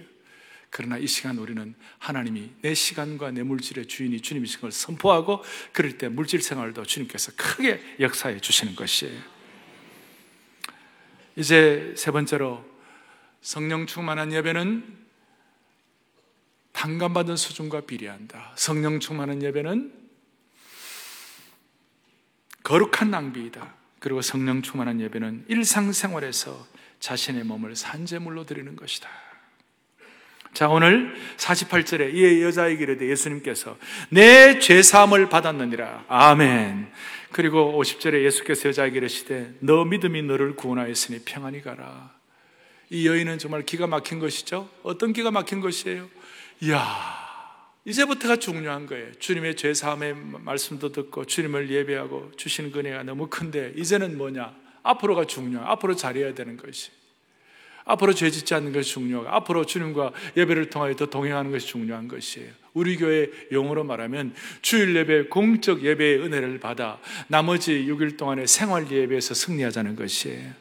그러나 0.71 0.97
이 0.97 1.05
시간 1.05 1.37
우리는 1.37 1.75
하나님이 1.99 2.51
내 2.61 2.73
시간과 2.73 3.31
내 3.31 3.43
물질의 3.43 3.85
주인이 3.85 4.19
주님이신 4.19 4.61
걸 4.61 4.71
선포하고 4.71 5.43
그럴 5.73 5.97
때 5.99 6.09
물질 6.09 6.41
생활도 6.41 6.85
주님께서 6.85 7.33
크게 7.35 7.97
역사해 7.99 8.39
주시는 8.39 8.75
것이에요. 8.75 9.38
이제 11.39 11.93
세 11.95 12.11
번째로 12.11 12.65
성령 13.41 13.87
충만한 13.87 14.33
예배는 14.33 14.83
당감받은 16.73 17.37
수준과 17.37 17.81
비례한다. 17.81 18.51
성령 18.57 18.99
충만한 18.99 19.41
예배는 19.41 19.93
거룩한 22.63 23.09
낭비이다. 23.09 23.73
그리고 23.99 24.21
성령 24.21 24.61
충만한 24.61 24.99
예배는 24.99 25.45
일상생활에서 25.47 26.67
자신의 26.99 27.45
몸을 27.45 27.77
산재물로 27.77 28.45
드리는 28.45 28.75
것이다. 28.75 29.09
자, 30.53 30.67
오늘 30.67 31.15
48절에 31.37 32.13
이 32.15 32.43
여자에게 32.43 32.83
이르되 32.83 33.07
예수님께서 33.07 33.77
내 34.09 34.59
죄사함을 34.59 35.29
받았느니라. 35.29 36.03
아멘. 36.09 36.91
그리고 37.31 37.79
50절에 37.81 38.23
예수께서 38.25 38.69
여자에게 38.69 38.97
이르시되 38.97 39.53
너 39.59 39.85
믿음이 39.85 40.23
너를 40.23 40.55
구원하였으니 40.55 41.19
평안히 41.25 41.61
가라. 41.61 42.13
이 42.89 43.07
여인은 43.07 43.37
정말 43.37 43.63
기가 43.63 43.87
막힌 43.87 44.19
것이죠. 44.19 44.69
어떤 44.83 45.13
기가 45.13 45.29
막힌 45.29 45.61
것이에요? 45.61 46.09
이야, 46.61 46.79
이제부터가 47.85 48.37
중요한 48.37 48.85
거예요. 48.85 49.13
주님의 49.19 49.55
죄 49.55 49.73
사함의 49.73 50.15
말씀도 50.15 50.91
듣고 50.91 51.25
주님을 51.25 51.69
예배하고 51.69 52.31
주시는 52.35 52.71
은혜가 52.75 53.03
너무 53.03 53.27
큰데 53.27 53.73
이제는 53.75 54.17
뭐냐? 54.17 54.55
앞으로가 54.83 55.25
중요해. 55.25 55.63
앞으로 55.65 55.95
잘해야 55.95 56.33
되는 56.33 56.57
것이. 56.57 56.91
앞으로 57.85 58.13
죄 58.13 58.29
짓지 58.29 58.53
않는 58.53 58.73
것이 58.73 58.91
중요하고 58.93 59.29
앞으로 59.29 59.65
주님과 59.65 60.13
예배를 60.37 60.69
통하여 60.69 60.95
더 60.95 61.07
동행하는 61.07 61.51
것이 61.51 61.67
중요한 61.67 62.07
것이에요. 62.07 62.51
우리 62.73 62.97
교회 62.97 63.29
용어로 63.51 63.83
말하면 63.83 64.33
주일 64.61 64.95
예배, 64.95 65.25
공적 65.29 65.83
예배의 65.83 66.19
은혜를 66.21 66.59
받아 66.59 66.99
나머지 67.27 67.85
6일 67.87 68.17
동안의 68.17 68.47
생활 68.47 68.89
예배에서 68.91 69.33
승리하자는 69.33 69.95
것이에요. 69.95 70.51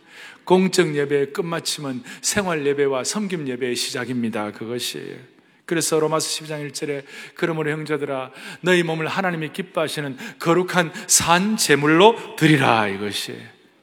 공적 0.44 0.94
예배의 0.94 1.32
끝마침은 1.32 2.02
생활 2.22 2.66
예배와 2.66 3.04
섬김 3.04 3.48
예배의 3.48 3.76
시작입니다. 3.76 4.52
그것이. 4.52 5.18
그래서 5.66 6.00
로마서 6.00 6.26
12장 6.26 6.70
1절에 6.70 7.04
그러므로 7.34 7.70
형제들아 7.70 8.32
너희 8.62 8.82
몸을 8.82 9.06
하나님이 9.06 9.52
기뻐하시는 9.52 10.16
거룩한 10.38 10.92
산 11.06 11.58
제물로 11.58 12.36
드리라 12.36 12.88
이것이 12.88 13.38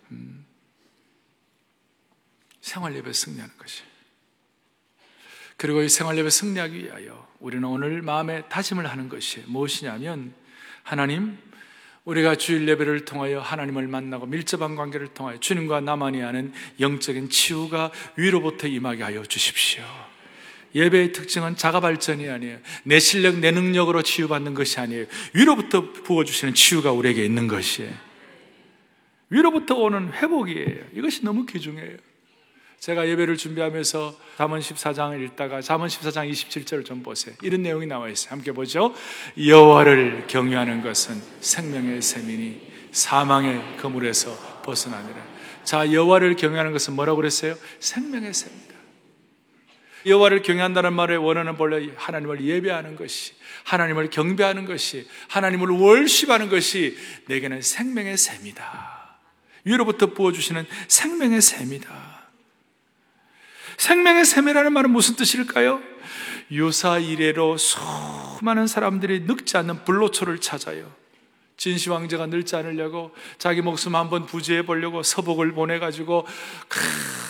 음. 0.09 0.43
생활 2.61 2.95
예배 2.95 3.13
승리하는 3.13 3.55
것이. 3.59 3.83
그리고 5.57 5.81
이 5.81 5.89
생활 5.89 6.17
예배 6.17 6.29
승리하기 6.29 6.85
위하여 6.85 7.27
우리는 7.39 7.63
오늘 7.67 8.01
마음에 8.01 8.43
다짐을 8.49 8.87
하는 8.87 9.09
것이 9.09 9.43
무엇이냐면 9.47 10.33
하나님 10.83 11.37
우리가 12.03 12.35
주일 12.35 12.67
예배를 12.67 13.05
통하여 13.05 13.39
하나님을 13.39 13.87
만나고 13.87 14.27
밀접한 14.27 14.75
관계를 14.75 15.07
통하여 15.09 15.39
주님과 15.39 15.81
나만이 15.81 16.21
하는 16.21 16.53
영적인 16.79 17.29
치유가 17.29 17.91
위로부터 18.15 18.67
임하게 18.67 19.03
하여 19.03 19.23
주십시오. 19.23 19.83
예배의 20.75 21.13
특징은 21.13 21.55
자가 21.55 21.79
발전이 21.79 22.29
아니에요. 22.29 22.59
내 22.83 22.99
실력, 22.99 23.39
내 23.39 23.51
능력으로 23.51 24.03
치유받는 24.03 24.53
것이 24.53 24.79
아니에요. 24.79 25.05
위로부터 25.33 25.93
부어주시는 25.93 26.53
치유가 26.53 26.91
우리에게 26.91 27.23
있는 27.25 27.47
것이에요. 27.47 27.93
위로부터 29.29 29.75
오는 29.75 30.11
회복이에요. 30.13 30.83
이것이 30.93 31.23
너무 31.23 31.45
귀중해요. 31.45 31.97
제가 32.85 33.09
예배를 33.09 33.35
준비하면서 33.35 34.15
잠언 34.37 34.59
14장을 34.59 35.19
읽다가 35.25 35.59
잠언 35.59 35.87
14장 35.87 36.29
27절을 36.29 36.85
좀 36.85 37.01
보세요. 37.01 37.33
이런 37.41 37.63
내용이 37.63 37.87
나와 37.87 38.09
있어요. 38.09 38.33
함께 38.33 38.51
보죠. 38.51 38.93
여호와를 39.43 40.25
경유하는 40.27 40.83
것은 40.83 41.19
생명의 41.39 42.03
셈이니 42.03 42.61
사망의 42.91 43.77
그물에서 43.77 44.61
벗어나니라. 44.61 45.17
자, 45.63 45.91
여호와를 45.91 46.35
경유하는 46.35 46.73
것은 46.73 46.93
뭐라고 46.93 47.15
그랬어요? 47.15 47.55
생명의 47.79 48.35
셈입니다. 48.35 48.75
여호와를 50.05 50.43
경외한다는 50.43 50.93
말의 50.93 51.17
원어는 51.17 51.57
본래 51.57 51.89
하나님을 51.95 52.45
예배하는 52.45 52.97
것이 52.97 53.33
하나님을 53.63 54.11
경배하는 54.11 54.65
것이 54.65 55.07
하나님을 55.29 55.69
월십하는 55.71 56.49
것이 56.49 56.95
내게는 57.25 57.63
생명의 57.63 58.15
셈이다. 58.15 59.17
위로부터 59.63 60.13
부어 60.13 60.31
주시는 60.31 60.67
생명의 60.87 61.41
셈이다. 61.41 62.14
생명의 63.77 64.25
셈이라는 64.25 64.73
말은 64.73 64.91
무슨 64.91 65.15
뜻일까요? 65.15 65.81
유사 66.51 66.99
이래로 66.99 67.57
수많은 67.57 68.67
사람들이 68.67 69.21
늙지 69.21 69.57
않는 69.57 69.83
불로초를 69.83 70.39
찾아요. 70.39 70.91
진시 71.57 71.89
왕자가 71.89 72.25
늙지 72.25 72.55
않으려고 72.57 73.11
자기 73.37 73.61
목숨 73.61 73.95
한번 73.95 74.25
부지해 74.25 74.63
보려고 74.63 75.03
서복을 75.03 75.53
보내 75.53 75.79
가지고 75.79 76.27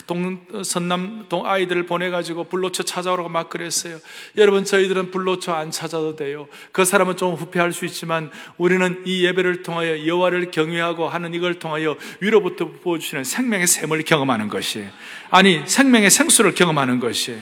동, 0.08 0.44
선남 0.64 1.26
동 1.30 1.46
아이들을 1.46 1.86
보내 1.86 2.10
가지고 2.10 2.46
불로초 2.46 2.84
찾아오라고 2.84 3.30
막 3.30 3.50
그랬어요. 3.50 4.00
여러분 4.36 4.66
저희들은 4.66 5.12
불로초 5.12 5.54
안 5.54 5.70
찾아도 5.70 6.16
돼요. 6.16 6.48
그 6.72 6.86
사람은 6.86 7.18
좀 7.18 7.36
후패할 7.36 7.72
수 7.72 7.86
있지만 7.86 8.32
우리는 8.58 9.04
이 9.06 9.24
예배를 9.26 9.62
통하여 9.62 10.06
여호와를 10.06 10.50
경외하고 10.50 11.08
하는 11.08 11.34
이걸 11.36 11.60
통하여 11.60 11.96
위로부터 12.20 12.72
부어 12.84 12.98
주시는 12.98 13.24
생명의 13.24 13.68
샘을 13.68 14.04
경험하는 14.04 14.50
것이 14.50 14.86
아니 15.30 15.62
생명의 15.68 16.10
생수를 16.10 16.56
경험하는 16.56 17.00
것이 17.00 17.38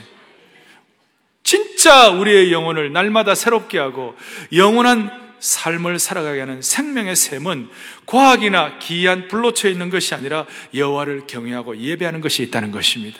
진짜 1.42 2.10
우리의 2.10 2.52
영혼을 2.52 2.92
날마다 2.92 3.34
새롭게 3.34 3.78
하고 3.78 4.14
영원한 4.52 5.23
삶을 5.44 5.98
살아가게 5.98 6.40
하는 6.40 6.62
생명의 6.62 7.14
샘은 7.14 7.68
과학이나 8.06 8.78
기이한 8.78 9.28
불로쳐 9.28 9.68
있는 9.68 9.90
것이 9.90 10.14
아니라 10.14 10.46
여호와를 10.74 11.26
경외하고 11.26 11.76
예배하는 11.76 12.22
것이 12.22 12.42
있다는 12.44 12.70
것입니다. 12.70 13.18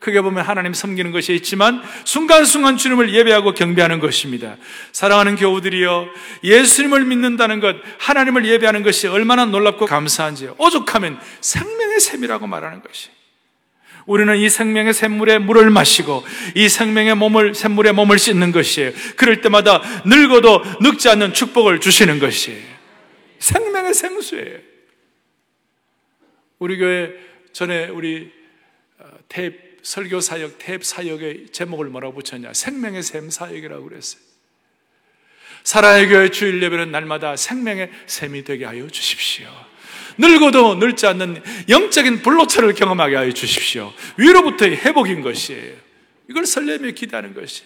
크게 0.00 0.20
보면 0.22 0.44
하나님 0.44 0.74
섬기는 0.74 1.12
것이 1.12 1.32
있지만 1.36 1.80
순간순간 2.04 2.76
주님을 2.76 3.14
예배하고 3.14 3.54
경배하는 3.54 4.00
것입니다. 4.00 4.56
사랑하는 4.90 5.36
교우들이여 5.36 6.08
예수님을 6.42 7.04
믿는다는 7.04 7.60
것, 7.60 7.76
하나님을 7.98 8.44
예배하는 8.44 8.82
것이 8.82 9.06
얼마나 9.06 9.44
놀랍고 9.44 9.86
감사한지 9.86 10.50
오죽하면 10.58 11.20
생명의 11.40 12.00
샘이라고 12.00 12.48
말하는 12.48 12.82
것이 12.82 13.10
우리는 14.06 14.36
이 14.36 14.48
생명의 14.48 14.94
샘물에 14.94 15.38
물을 15.38 15.70
마시고 15.70 16.24
이 16.54 16.68
생명의 16.68 17.14
몸을 17.14 17.54
샘물에 17.54 17.92
몸을 17.92 18.18
씻는 18.18 18.52
것이에요. 18.52 18.92
그럴 19.16 19.40
때마다 19.40 19.82
늙어도 20.04 20.62
늙지 20.80 21.08
않는 21.08 21.34
축복을 21.34 21.80
주시는 21.80 22.18
것이에요. 22.18 22.72
생명의 23.38 23.94
생수예요. 23.94 24.58
우리 26.58 26.78
교회 26.78 27.12
전에 27.52 27.88
우리 27.88 28.32
탭 29.28 29.54
어, 29.54 29.72
설교 29.82 30.20
사역 30.20 30.58
탭 30.58 30.82
사역의 30.82 31.48
제목을 31.52 31.86
뭐라고 31.86 32.20
붙였냐? 32.20 32.52
생명의 32.52 33.02
샘 33.02 33.30
사역이라고 33.30 33.88
그랬어요. 33.88 34.22
사랑의 35.64 36.08
교회 36.08 36.30
주일 36.30 36.62
예배는 36.62 36.90
날마다 36.90 37.36
생명의 37.36 37.90
샘이 38.06 38.44
되게 38.44 38.64
하여 38.64 38.88
주십시오. 38.88 39.48
늙어도 40.18 40.76
늙지 40.76 41.06
않는 41.06 41.42
영적인 41.68 42.22
불로차를 42.22 42.74
경험하게 42.74 43.16
하여 43.16 43.32
주십시오. 43.32 43.92
위로부터의 44.16 44.76
회복인 44.76 45.22
것이에요. 45.22 45.74
이걸 46.28 46.46
설렘에 46.46 46.92
기대하는 46.92 47.34
것이 47.34 47.62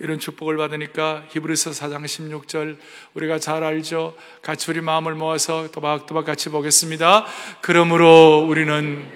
이런 0.00 0.18
축복을 0.18 0.56
받으니까 0.56 1.24
히브리서 1.28 1.70
4장 1.70 2.04
16절 2.04 2.76
우리가 3.14 3.38
잘 3.38 3.62
알죠. 3.62 4.16
같이 4.42 4.70
우리 4.70 4.80
마음을 4.80 5.14
모아서 5.14 5.70
또박또박 5.70 6.24
같이 6.24 6.48
보겠습니다. 6.48 7.26
그러므로 7.60 8.46
우리는 8.48 9.06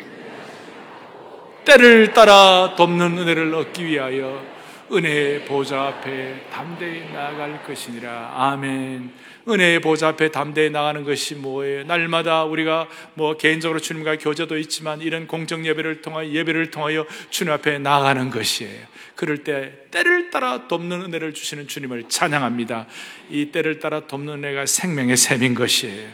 때를 1.65 2.13
따라 2.13 2.75
돕는 2.77 3.19
은혜를 3.19 3.55
얻기 3.55 3.87
위하여 3.87 4.54
은혜의 4.93 5.47
보좌 5.47 5.89
앞에 5.89 6.49
담대히 6.51 7.11
나아갈 7.13 7.63
것이니라. 7.65 8.33
아멘. 8.37 9.11
은혜의 9.49 9.81
보좌 9.81 10.09
앞에 10.09 10.31
담대히 10.31 10.71
나가는 10.71 11.05
것이 11.05 11.35
뭐예요? 11.35 11.85
날마다 11.85 12.45
우리가 12.45 12.89
뭐 13.15 13.37
개인적으로 13.37 13.81
주님과 13.81 14.19
교제도 14.19 14.57
있지만 14.59 15.01
이런 15.01 15.27
공적 15.27 15.65
예배를 15.65 16.03
통하여 16.03 16.29
예배를 16.29 16.71
통하여 16.71 17.07
주님 17.31 17.53
앞에 17.53 17.79
나가는 17.79 18.31
것이에요. 18.31 18.87
그럴 19.17 19.39
때 19.39 19.73
때를 19.91 20.31
따라 20.31 20.67
돕는 20.67 21.03
은혜를 21.03 21.35
주시는 21.35 21.69
주님을 21.69 22.09
찬양합니다. 22.09 22.87
이 23.31 23.47
때를 23.47 23.79
따라 23.81 24.01
돕는 24.01 24.45
은혜가 24.45 24.67
생명의 24.67 25.17
샘인 25.17 25.55
것이에요. 25.55 26.09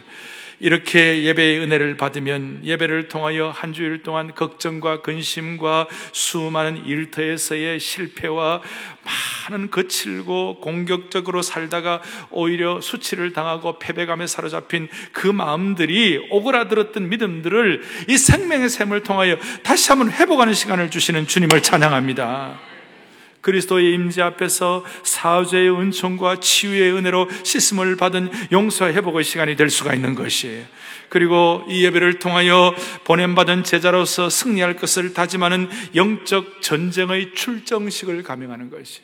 이렇게 0.60 1.24
예배의 1.24 1.60
은혜를 1.60 1.96
받으면 1.96 2.60
예배를 2.62 3.08
통하여 3.08 3.48
한 3.48 3.72
주일 3.72 4.02
동안 4.02 4.34
걱정과 4.34 5.00
근심과 5.00 5.88
수많은 6.12 6.84
일터에서의 6.84 7.80
실패와 7.80 8.60
많은 9.48 9.70
거칠고 9.70 10.60
공격적으로 10.60 11.40
살다가 11.42 12.02
오히려 12.30 12.80
수치를 12.80 13.32
당하고 13.32 13.78
패배감에 13.78 14.26
사로잡힌 14.26 14.88
그 15.12 15.26
마음들이 15.26 16.28
오그라들었던 16.30 17.08
믿음들을 17.08 17.82
이 18.08 18.18
생명의 18.18 18.68
샘을 18.68 19.02
통하여 19.02 19.36
다시 19.62 19.90
한번 19.90 20.10
회복하는 20.10 20.52
시간을 20.52 20.90
주시는 20.90 21.26
주님을 21.26 21.62
찬양합니다. 21.62 22.69
그리스도의 23.40 23.94
임재 23.94 24.22
앞에서 24.22 24.85
사죄의 25.03 25.70
은총과 25.70 26.40
치유의 26.40 26.92
은혜로 26.92 27.29
씻음을 27.44 27.96
받은 27.96 28.31
용서와 28.53 28.92
회복의 28.92 29.24
시간이 29.24 29.57
될 29.57 29.70
수가 29.70 29.94
있는 29.94 30.14
것이에요. 30.14 30.64
그리고 31.09 31.64
이 31.68 31.85
예배를 31.85 32.18
통하여 32.20 32.74
보냄받은 33.05 33.64
제자로서 33.64 34.31
승리할 34.31 34.76
것을 34.76 35.12
다짐하는 35.12 35.68
영적 35.94 36.62
전쟁의 36.62 37.35
출정식을 37.35 38.22
감행하는 38.22 38.70
것이 38.70 39.00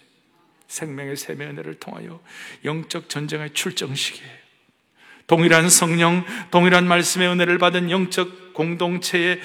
생명의 0.68 1.16
세매 1.16 1.44
은혜를 1.46 1.74
통하여 1.74 2.20
영적 2.64 3.08
전쟁의 3.08 3.50
출정식이에요. 3.54 4.46
동일한 5.26 5.68
성령, 5.68 6.24
동일한 6.52 6.86
말씀의 6.86 7.28
은혜를 7.28 7.58
받은 7.58 7.90
영적 7.90 8.54
공동체의 8.54 9.40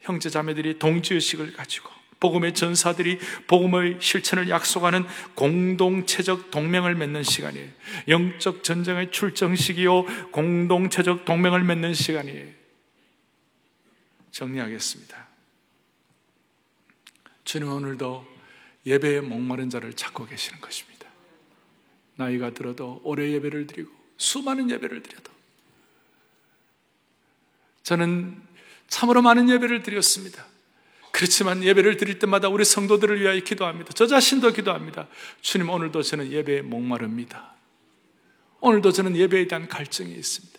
형제 0.00 0.28
자매들이 0.28 0.78
동지의식을 0.80 1.52
가지고 1.52 1.93
복음의 2.24 2.54
전사들이 2.54 3.18
복음의 3.46 3.98
실천을 4.00 4.48
약속하는 4.48 5.04
공동체적 5.34 6.50
동맹을 6.50 6.94
맺는 6.94 7.22
시간이에요. 7.22 7.68
영적 8.08 8.64
전쟁의 8.64 9.10
출정식이요, 9.12 10.30
공동체적 10.30 11.26
동맹을 11.26 11.64
맺는 11.64 11.92
시간이에요. 11.92 12.48
정리하겠습니다. 14.30 15.28
주님 17.44 17.68
오늘도 17.68 18.26
예배에 18.86 19.20
목마른 19.20 19.68
자를 19.68 19.92
찾고 19.92 20.24
계시는 20.24 20.62
것입니다. 20.62 21.06
나이가 22.16 22.54
들어도 22.54 23.02
오래 23.04 23.30
예배를 23.32 23.66
드리고 23.66 23.90
수많은 24.16 24.70
예배를 24.70 25.02
드려도 25.02 25.30
저는 27.82 28.40
참으로 28.88 29.20
많은 29.20 29.50
예배를 29.50 29.82
드렸습니다. 29.82 30.53
그렇지만 31.14 31.62
예배를 31.62 31.96
드릴 31.96 32.18
때마다 32.18 32.48
우리 32.48 32.64
성도들을 32.64 33.20
위하여 33.20 33.38
기도합니다. 33.38 33.92
저 33.94 34.04
자신도 34.08 34.52
기도합니다. 34.52 35.06
주님, 35.42 35.70
오늘도 35.70 36.02
저는 36.02 36.32
예배에 36.32 36.62
목마릅니다. 36.62 37.54
오늘도 38.58 38.90
저는 38.90 39.16
예배에 39.16 39.46
대한 39.46 39.68
갈증이 39.68 40.12
있습니다. 40.12 40.58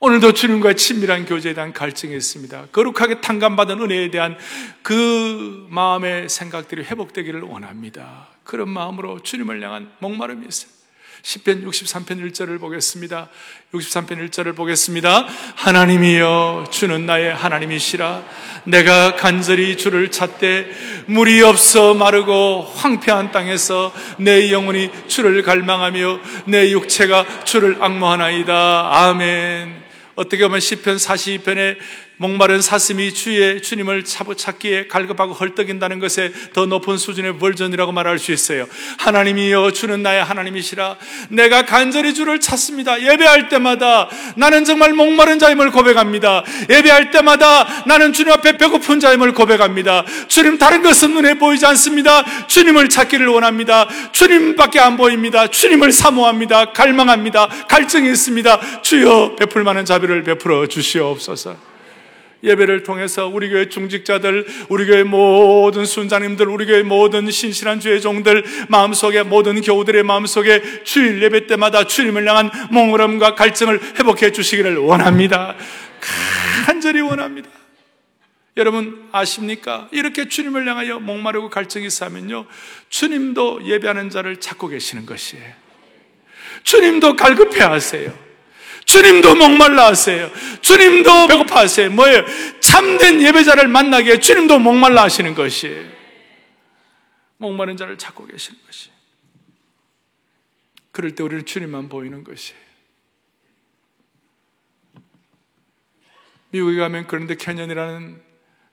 오늘도 0.00 0.34
주님과의 0.34 0.76
친밀한 0.76 1.24
교제에 1.24 1.54
대한 1.54 1.72
갈증이 1.72 2.14
있습니다. 2.14 2.66
거룩하게 2.66 3.22
탕감받은 3.22 3.80
은혜에 3.80 4.10
대한 4.10 4.36
그 4.82 5.66
마음의 5.70 6.28
생각들이 6.28 6.82
회복되기를 6.82 7.40
원합니다. 7.40 8.28
그런 8.44 8.68
마음으로 8.68 9.22
주님을 9.22 9.62
향한 9.62 9.90
목마름이 10.00 10.46
있어요. 10.46 10.81
10편 11.22 11.64
63편 11.64 12.32
1절을 12.32 12.58
보겠습니다. 12.58 13.28
63편 13.72 14.28
1절을 14.28 14.56
보겠습니다. 14.56 15.26
하나님이여 15.54 16.66
주는 16.70 17.06
나의 17.06 17.32
하나님이시라 17.32 18.24
내가 18.64 19.14
간절히 19.14 19.76
주를 19.76 20.10
찾되 20.10 20.68
물이 21.06 21.42
없어 21.42 21.94
마르고 21.94 22.62
황폐한 22.62 23.30
땅에서 23.30 23.92
내 24.18 24.50
영혼이 24.50 24.90
주를 25.06 25.42
갈망하며 25.42 26.20
내 26.46 26.72
육체가 26.72 27.44
주를 27.44 27.76
악모하나이다. 27.80 29.06
아멘. 29.06 29.82
어떻게 30.16 30.42
보면 30.42 30.58
시편 30.60 30.96
42편에 30.96 31.76
목마른 32.16 32.62
사슴이 32.62 33.14
주의 33.14 33.60
주님을 33.60 34.04
찾기에 34.04 34.86
갈급하고 34.86 35.32
헐떡인다는 35.32 35.98
것에 35.98 36.32
더 36.52 36.66
높은 36.66 36.96
수준의 36.96 37.38
버전이라고 37.38 37.92
말할 37.92 38.18
수 38.18 38.32
있어요. 38.32 38.66
하나님이여 38.98 39.72
주는 39.72 40.02
나의 40.02 40.22
하나님이시라 40.24 40.96
내가 41.30 41.64
간절히 41.64 42.14
주를 42.14 42.38
찾습니다. 42.38 43.02
예배할 43.02 43.48
때마다 43.48 44.08
나는 44.36 44.64
정말 44.64 44.92
목마른 44.92 45.38
자임을 45.38 45.70
고백합니다. 45.72 46.44
예배할 46.70 47.10
때마다 47.10 47.84
나는 47.86 48.12
주님 48.12 48.32
앞에 48.32 48.56
배고픈 48.56 49.00
자임을 49.00 49.32
고백합니다. 49.32 50.04
주님 50.28 50.58
다른 50.58 50.82
것은 50.82 51.14
눈에 51.14 51.34
보이지 51.34 51.66
않습니다. 51.66 52.46
주님을 52.46 52.88
찾기를 52.88 53.26
원합니다. 53.26 53.88
주님밖에 54.12 54.78
안 54.78 54.96
보입니다. 54.96 55.48
주님을 55.48 55.92
사모합니다. 55.92 56.72
갈망합니다. 56.72 57.48
갈증이 57.68 58.08
있습니다. 58.10 58.82
주여 58.82 59.36
베풀 59.36 59.64
만한 59.64 59.84
자비를 59.84 60.22
베풀어 60.22 60.66
주시옵소서. 60.66 61.71
예배를 62.42 62.82
통해서 62.82 63.26
우리 63.28 63.48
교회 63.48 63.68
중직자들, 63.68 64.46
우리 64.68 64.86
교회 64.86 65.02
모든 65.02 65.84
순자님들, 65.84 66.48
우리 66.48 66.66
교회 66.66 66.82
모든 66.82 67.30
신실한 67.30 67.80
주의 67.80 68.00
종들 68.00 68.44
마음속에 68.68 69.22
모든 69.22 69.60
교우들의 69.60 70.02
마음속에 70.02 70.82
주일 70.84 71.22
예배 71.22 71.46
때마다 71.46 71.86
주님을 71.86 72.28
향한 72.28 72.50
몽울함과 72.70 73.34
갈증을 73.34 73.80
회복해 73.98 74.32
주시기를 74.32 74.76
원합니다. 74.78 75.56
간절히 76.66 77.00
원합니다. 77.00 77.48
여러분 78.56 79.08
아십니까? 79.12 79.88
이렇게 79.92 80.28
주님을 80.28 80.68
향하여 80.68 80.98
목마르고 81.00 81.48
갈증이 81.48 81.86
있으면요 81.86 82.44
주님도 82.90 83.64
예배하는 83.64 84.10
자를 84.10 84.40
찾고 84.40 84.68
계시는 84.68 85.06
것이에요. 85.06 85.62
주님도 86.62 87.16
갈급해 87.16 87.62
하세요. 87.62 88.12
주님도 88.92 89.36
목말라 89.36 89.86
하세요. 89.86 90.30
주님도 90.60 91.26
배고파 91.26 91.60
하세요. 91.60 91.90
뭐예요? 91.90 92.26
참된 92.60 93.22
예배자를 93.22 93.66
만나기에 93.66 94.20
주님도 94.20 94.58
목말라 94.58 95.04
하시는 95.04 95.34
것이에요. 95.34 95.90
목마른 97.38 97.78
자를 97.78 97.96
찾고 97.96 98.26
계시는 98.26 98.60
것이. 98.66 98.90
그럴 100.90 101.14
때 101.14 101.22
우리는 101.22 101.46
주님만 101.46 101.88
보이는 101.88 102.22
것이에요. 102.22 102.60
미국에 106.50 106.76
가면 106.76 107.06
그런데 107.06 107.34
캐년이라는 107.34 108.22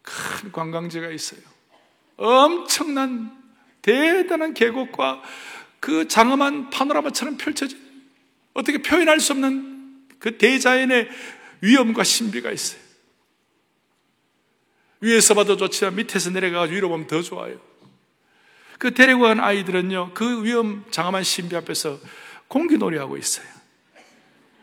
큰 0.02 0.52
관광지가 0.52 1.12
있어요. 1.12 1.40
엄청난 2.18 3.42
대단한 3.82 4.54
계곡과 4.54 5.22
그 5.80 6.10
장엄한 6.10 6.72
파노라마처럼 6.72 7.38
펼쳐진 7.38 7.80
어떻게 8.54 8.82
표현할 8.82 9.22
수 9.22 9.32
없는 9.32 9.69
그 10.20 10.38
대자연의 10.38 11.10
위험과 11.62 12.04
신비가 12.04 12.52
있어요. 12.52 12.80
위에서 15.02 15.34
봐도 15.34 15.56
좋지만 15.56 15.96
밑에서 15.96 16.30
내려가서 16.30 16.74
위로 16.74 16.90
보면 16.90 17.08
더 17.08 17.22
좋아요. 17.22 17.60
그 18.78 18.94
데리고 18.94 19.22
간 19.22 19.40
아이들은요, 19.40 20.14
그 20.14 20.44
위험 20.44 20.86
장엄한 20.92 21.24
신비 21.24 21.56
앞에서 21.56 22.00
공기놀이 22.48 22.98
하고 22.98 23.18
있어요. 23.18 23.46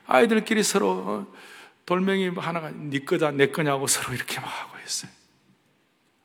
아이들끼리 0.07 0.63
서로 0.63 0.91
어, 0.91 1.35
돌멩이 1.85 2.29
하나가 2.29 2.71
네 2.71 3.01
거다 3.01 3.31
내 3.33 3.49
거냐고 3.49 3.87
서로 3.87 4.15
이렇게 4.15 4.41
막 4.41 4.47
하고 4.47 4.77
있어요. 4.85 5.11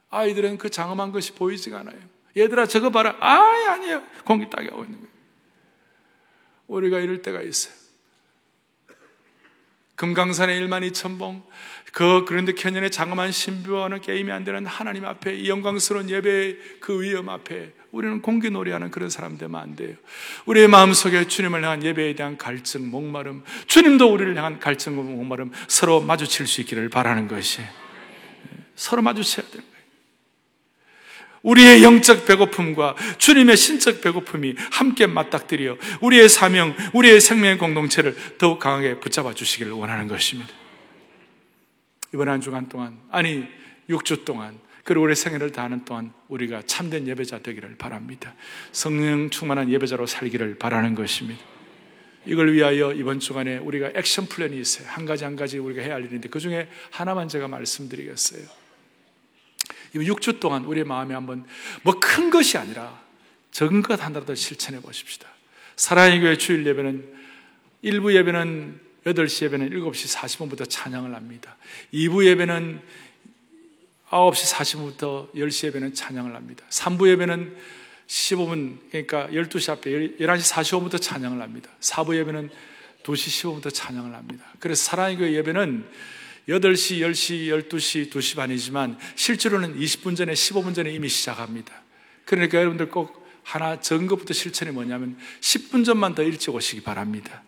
아이들은 0.09 0.57
그 0.57 0.69
장엄한 0.69 1.11
것이 1.11 1.33
보이지가 1.33 1.79
않아요. 1.79 1.97
얘들아 2.35 2.67
저거 2.67 2.89
봐라. 2.89 3.15
아 3.19 3.71
아니에요. 3.71 4.03
공기 4.25 4.49
따게 4.49 4.69
하고 4.69 4.83
있는 4.83 4.99
거예요. 4.99 5.11
우리가 6.67 6.99
이럴 6.99 7.21
때가 7.21 7.41
있어요. 7.41 7.80
금강산의 10.01 10.59
1만 10.61 10.89
2천 10.89 11.19
봉, 11.19 11.43
그 11.93 12.25
그런데 12.27 12.53
캐년의 12.53 12.89
장엄한 12.89 13.31
신비와는 13.31 14.01
게임이 14.01 14.31
안 14.31 14.43
되는 14.43 14.65
하나님 14.65 15.05
앞에 15.05 15.35
이 15.35 15.47
영광스러운 15.47 16.09
예배의 16.09 16.57
그 16.79 17.03
위험 17.03 17.29
앞에 17.29 17.71
우리는 17.91 18.19
공기 18.23 18.49
놀이하는 18.49 18.89
그런 18.89 19.11
사람 19.11 19.37
되면 19.37 19.61
안 19.61 19.75
돼요. 19.75 19.95
우리의 20.45 20.69
마음속에 20.69 21.27
주님을 21.27 21.63
향한 21.63 21.83
예배에 21.83 22.15
대한 22.15 22.35
갈증, 22.35 22.89
목마름, 22.89 23.43
주님도 23.67 24.11
우리를 24.11 24.35
향한 24.35 24.59
갈증, 24.59 24.95
목마름 24.95 25.51
서로 25.67 26.01
마주칠 26.01 26.47
수 26.47 26.61
있기를 26.61 26.89
바라는 26.89 27.27
것이 27.27 27.61
서로 28.73 29.03
마주쳐야 29.03 29.45
돼요. 29.51 29.70
우리의 31.43 31.83
영적 31.83 32.25
배고픔과 32.25 32.95
주님의 33.17 33.57
신적 33.57 34.01
배고픔이 34.01 34.55
함께 34.71 35.07
맞닥뜨려 35.07 35.77
우리의 36.01 36.29
사명, 36.29 36.75
우리의 36.93 37.19
생명의 37.19 37.57
공동체를 37.57 38.15
더욱 38.37 38.59
강하게 38.59 38.99
붙잡아 38.99 39.33
주시기를 39.33 39.71
원하는 39.71 40.07
것입니다. 40.07 40.51
이번 42.13 42.29
한 42.29 42.41
주간 42.41 42.67
동안, 42.69 42.99
아니, 43.09 43.45
6주 43.89 44.25
동안, 44.25 44.59
그리고 44.83 45.05
우리 45.05 45.15
생애를 45.15 45.51
다하는 45.51 45.85
동안 45.85 46.11
우리가 46.27 46.63
참된 46.65 47.07
예배자 47.07 47.39
되기를 47.39 47.75
바랍니다. 47.77 48.33
성령 48.71 49.29
충만한 49.29 49.69
예배자로 49.69 50.07
살기를 50.07 50.57
바라는 50.57 50.95
것입니다. 50.95 51.41
이걸 52.25 52.53
위하여 52.53 52.91
이번 52.93 53.19
주간에 53.19 53.57
우리가 53.57 53.91
액션 53.95 54.27
플랜이 54.27 54.59
있어요. 54.59 54.87
한 54.89 55.05
가지 55.05 55.23
한 55.23 55.35
가지 55.35 55.57
우리가 55.57 55.81
해야 55.81 55.95
할 55.95 56.05
일인데 56.05 56.29
그 56.29 56.39
중에 56.39 56.67
하나만 56.91 57.27
제가 57.27 57.47
말씀드리겠어요. 57.47 58.60
이 59.93 59.99
6주 59.99 60.39
동안 60.39 60.65
우리의 60.65 60.85
마음에 60.85 61.13
한번 61.13 61.45
뭐 61.83 61.99
큰 61.99 62.29
것이 62.29 62.57
아니라 62.57 63.01
적은 63.51 63.81
것 63.81 64.01
하나라도 64.03 64.35
실천해 64.35 64.79
보십시다. 64.81 65.27
사랑의 65.75 66.19
교회 66.21 66.37
주일 66.37 66.65
예배는 66.65 67.13
1부 67.83 68.13
예배는 68.13 68.79
8시 69.05 69.45
예배는 69.45 69.69
7시 69.71 70.15
40분부터 70.15 70.69
찬양을 70.69 71.15
합니다. 71.15 71.57
2부 71.93 72.25
예배는 72.25 72.81
9시 74.09 74.53
40분부터 74.53 75.33
10시 75.33 75.67
예배는 75.67 75.93
찬양을 75.93 76.35
합니다. 76.35 76.63
3부 76.69 77.09
예배는 77.09 77.55
15분, 78.07 78.77
그러니까 78.89 79.27
12시 79.27 79.71
앞에 79.71 79.89
11시 80.17 80.53
45분부터 80.53 81.01
찬양을 81.01 81.41
합니다. 81.41 81.69
4부 81.79 82.15
예배는 82.17 82.49
2시 83.03 83.61
15분부터 83.61 83.73
찬양을 83.73 84.13
합니다. 84.13 84.45
그래서 84.59 84.83
사랑의 84.83 85.17
교회 85.17 85.31
예배는 85.33 85.89
8시, 86.49 86.99
10시, 86.99 87.67
12시, 87.69 88.09
2시 88.11 88.35
반이지만 88.35 88.97
실제로는 89.15 89.79
20분 89.79 90.15
전에, 90.15 90.33
15분 90.33 90.73
전에 90.73 90.91
이미 90.91 91.07
시작합니다. 91.07 91.83
그러니까 92.25 92.57
여러분들 92.57 92.89
꼭 92.89 93.21
하나 93.43 93.79
적은 93.79 94.07
것부터 94.07 94.33
실천이 94.33 94.71
뭐냐면 94.71 95.17
10분 95.39 95.85
전만 95.85 96.15
더 96.15 96.23
일찍 96.23 96.53
오시기 96.53 96.81
바랍니다. 96.83 97.43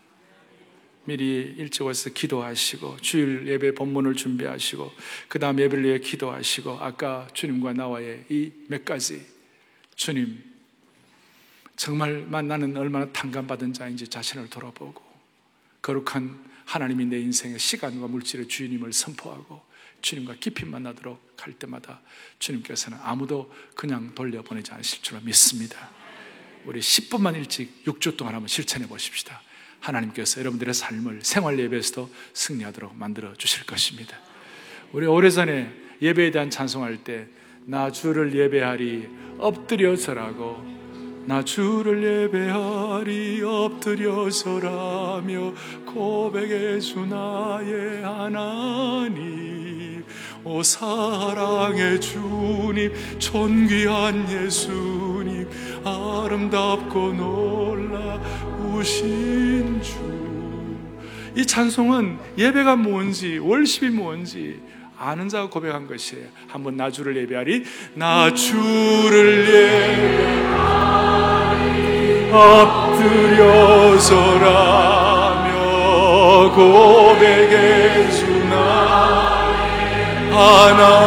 미리 1.06 1.54
일찍 1.58 1.84
와서 1.84 2.10
기도하시고 2.10 2.98
주일 3.02 3.48
예배 3.48 3.76
본문을 3.76 4.16
준비하시고 4.16 4.92
그 5.28 5.38
다음 5.38 5.60
예배를 5.60 5.84
위해 5.84 6.00
기도하시고 6.00 6.78
아까 6.80 7.28
주님과 7.34 7.74
나와의 7.74 8.26
이 8.30 8.52
몇 8.70 8.86
가지 8.86 9.26
주님 9.96 10.42
정말 11.76 12.26
만나는 12.28 12.78
얼마나 12.78 13.12
탕감받은 13.12 13.74
자인지 13.74 14.08
자신을 14.08 14.50
돌아보고 14.50 15.04
거룩한 15.82 16.53
하나님이 16.66 17.06
내 17.06 17.20
인생의 17.20 17.60
시간과 17.60 18.08
물질의 18.08 18.48
주인임을 18.48 18.94
선포하고 18.94 19.62
주님과 20.02 20.36
깊이 20.40 20.66
만나도록 20.66 21.36
할 21.40 21.54
때마다 21.54 22.02
주님께서는 22.40 22.98
아무도 23.02 23.54
그냥 23.76 24.14
돌려보내지 24.16 24.72
않으실 24.72 25.02
줄 25.02 25.20
믿습니다. 25.22 25.90
우리 26.66 26.80
10분만 26.80 27.36
일찍 27.36 27.84
6주 27.86 28.18
동안 28.18 28.36
한번 28.36 28.48
실천해 28.48 28.88
보십시다. 28.88 29.42
하나님께서 29.80 30.40
여러분들의 30.40 30.74
삶을 30.74 31.22
생활 31.24 31.60
예배에서도 31.60 32.10
승리하도록 32.34 32.96
만들어 32.96 33.34
주실 33.36 33.66
것입니다. 33.66 34.18
우리 34.94 35.06
오래전에 35.06 35.74
예배에 36.02 36.32
대한 36.32 36.50
찬송할 36.50 37.04
때 37.04 37.28
나 37.66 37.92
주를 37.92 38.36
예배하리 38.36 39.08
엎드려 39.38 39.96
서라고 39.96 40.83
나 41.26 41.44
주를 41.44 42.04
예배하리 42.04 43.42
엎드려서라며 43.44 45.54
고백해 45.86 46.80
주 46.80 47.06
나의 47.06 48.04
하나님. 48.04 50.04
오 50.44 50.62
사랑의 50.62 52.02
주님 52.02 52.92
존귀한 53.18 54.30
예수님 54.30 55.50
아름답고 55.86 57.14
놀라우신 58.74 59.82
주. 59.82 59.94
이 61.38 61.46
찬송은 61.46 62.18
예배가 62.38 62.76
뭔지 62.76 63.38
월십이 63.38 63.92
뭔지 63.92 64.60
아는 64.98 65.30
자가 65.30 65.50
고백한 65.50 65.88
것이에요. 65.88 66.28
한번 66.48 66.76
나 66.76 66.92
주를 66.92 67.16
예배하리. 67.16 67.64
나 67.96 68.34
주를 68.34 69.48
예배하리 69.48 70.83
엎드려서라며 72.34 74.02
고백해 76.56 78.10
주나. 78.10 78.54
하나님 80.32 81.04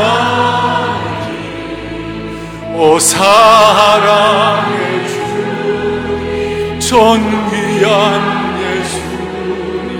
오 2.76 2.98
사랑의 3.00 4.76
주 6.78 6.88
존귀한 6.88 7.90
예수님 8.62 9.92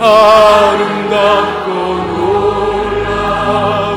아름답고 0.00 1.68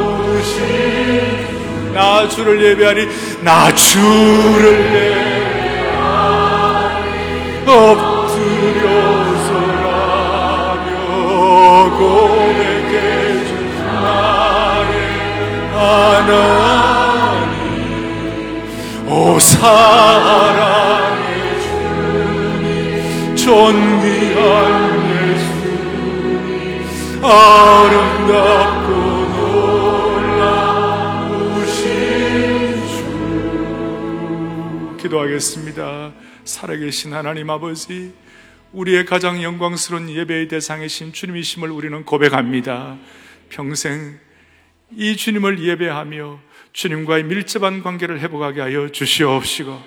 놀라우신 0.10 1.94
나 1.94 2.28
주를 2.28 2.62
예배하리 2.62 3.08
나 3.44 3.74
주를 3.74 4.94
예배하리 4.94 5.29
사랑의 19.60 21.28
주님 21.62 23.36
존귀한 23.36 25.10
예수님 25.10 26.86
아름답고 27.24 28.88
놀라우신 31.26 31.78
주 32.88 32.90
기도하겠습니다 35.02 35.82
살아계신 36.50 37.14
하나님 37.14 37.50
아버지 37.50 38.12
우리의 38.74 39.06
가장 39.06 39.42
영광스러운 39.44 40.10
예배의 40.10 40.48
대상이신 40.48 41.14
주님이심을 41.14 41.70
우리는 41.70 42.04
고백합니다 42.04 42.98
평생 43.50 44.20
이 44.96 45.16
주님을 45.16 45.64
예배하며 45.64 46.40
주님과의 46.74 47.26
밀접한 47.26 47.84
관계를 47.84 48.20
회복하게 48.20 48.62
하여 48.62 48.90
주시옵시고 48.90 49.80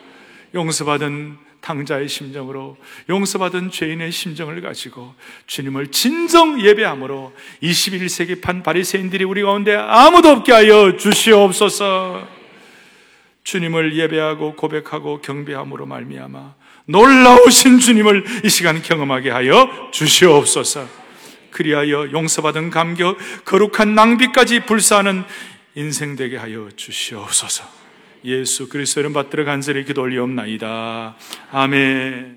용서받은 0.54 1.36
당자의 1.60 2.08
심정으로 2.08 2.76
용서받은 3.08 3.70
죄인의 3.70 4.12
심정을 4.12 4.60
가지고 4.60 5.14
주님을 5.46 5.88
진정 5.88 6.60
예배함으로 6.60 7.32
21세기 7.62 8.40
판 8.40 8.62
바리새인들이 8.62 9.24
우리 9.24 9.42
가운데 9.42 9.74
아무도 9.74 10.28
없게 10.28 10.52
하여 10.52 10.96
주시옵소서. 10.96 12.41
주님을 13.44 13.96
예배하고 13.96 14.54
고백하고 14.56 15.20
경배함으로 15.20 15.86
말미암아 15.86 16.54
놀라우신 16.86 17.78
주님을 17.78 18.24
이 18.44 18.48
시간 18.48 18.82
경험하게 18.82 19.30
하여 19.30 19.68
주시옵소서. 19.92 20.86
그리하여 21.50 22.10
용서받은 22.12 22.70
감격, 22.70 23.18
거룩한 23.44 23.94
낭비까지 23.94 24.60
불사하는 24.60 25.24
인생 25.74 26.16
되게 26.16 26.36
하여 26.36 26.68
주시옵소서. 26.74 27.64
예수 28.24 28.68
그리스도 28.68 29.00
이름 29.00 29.12
받들어 29.12 29.44
간절히 29.44 29.84
기도 29.84 30.02
올리옵나이다. 30.02 31.16
아멘. 31.50 32.30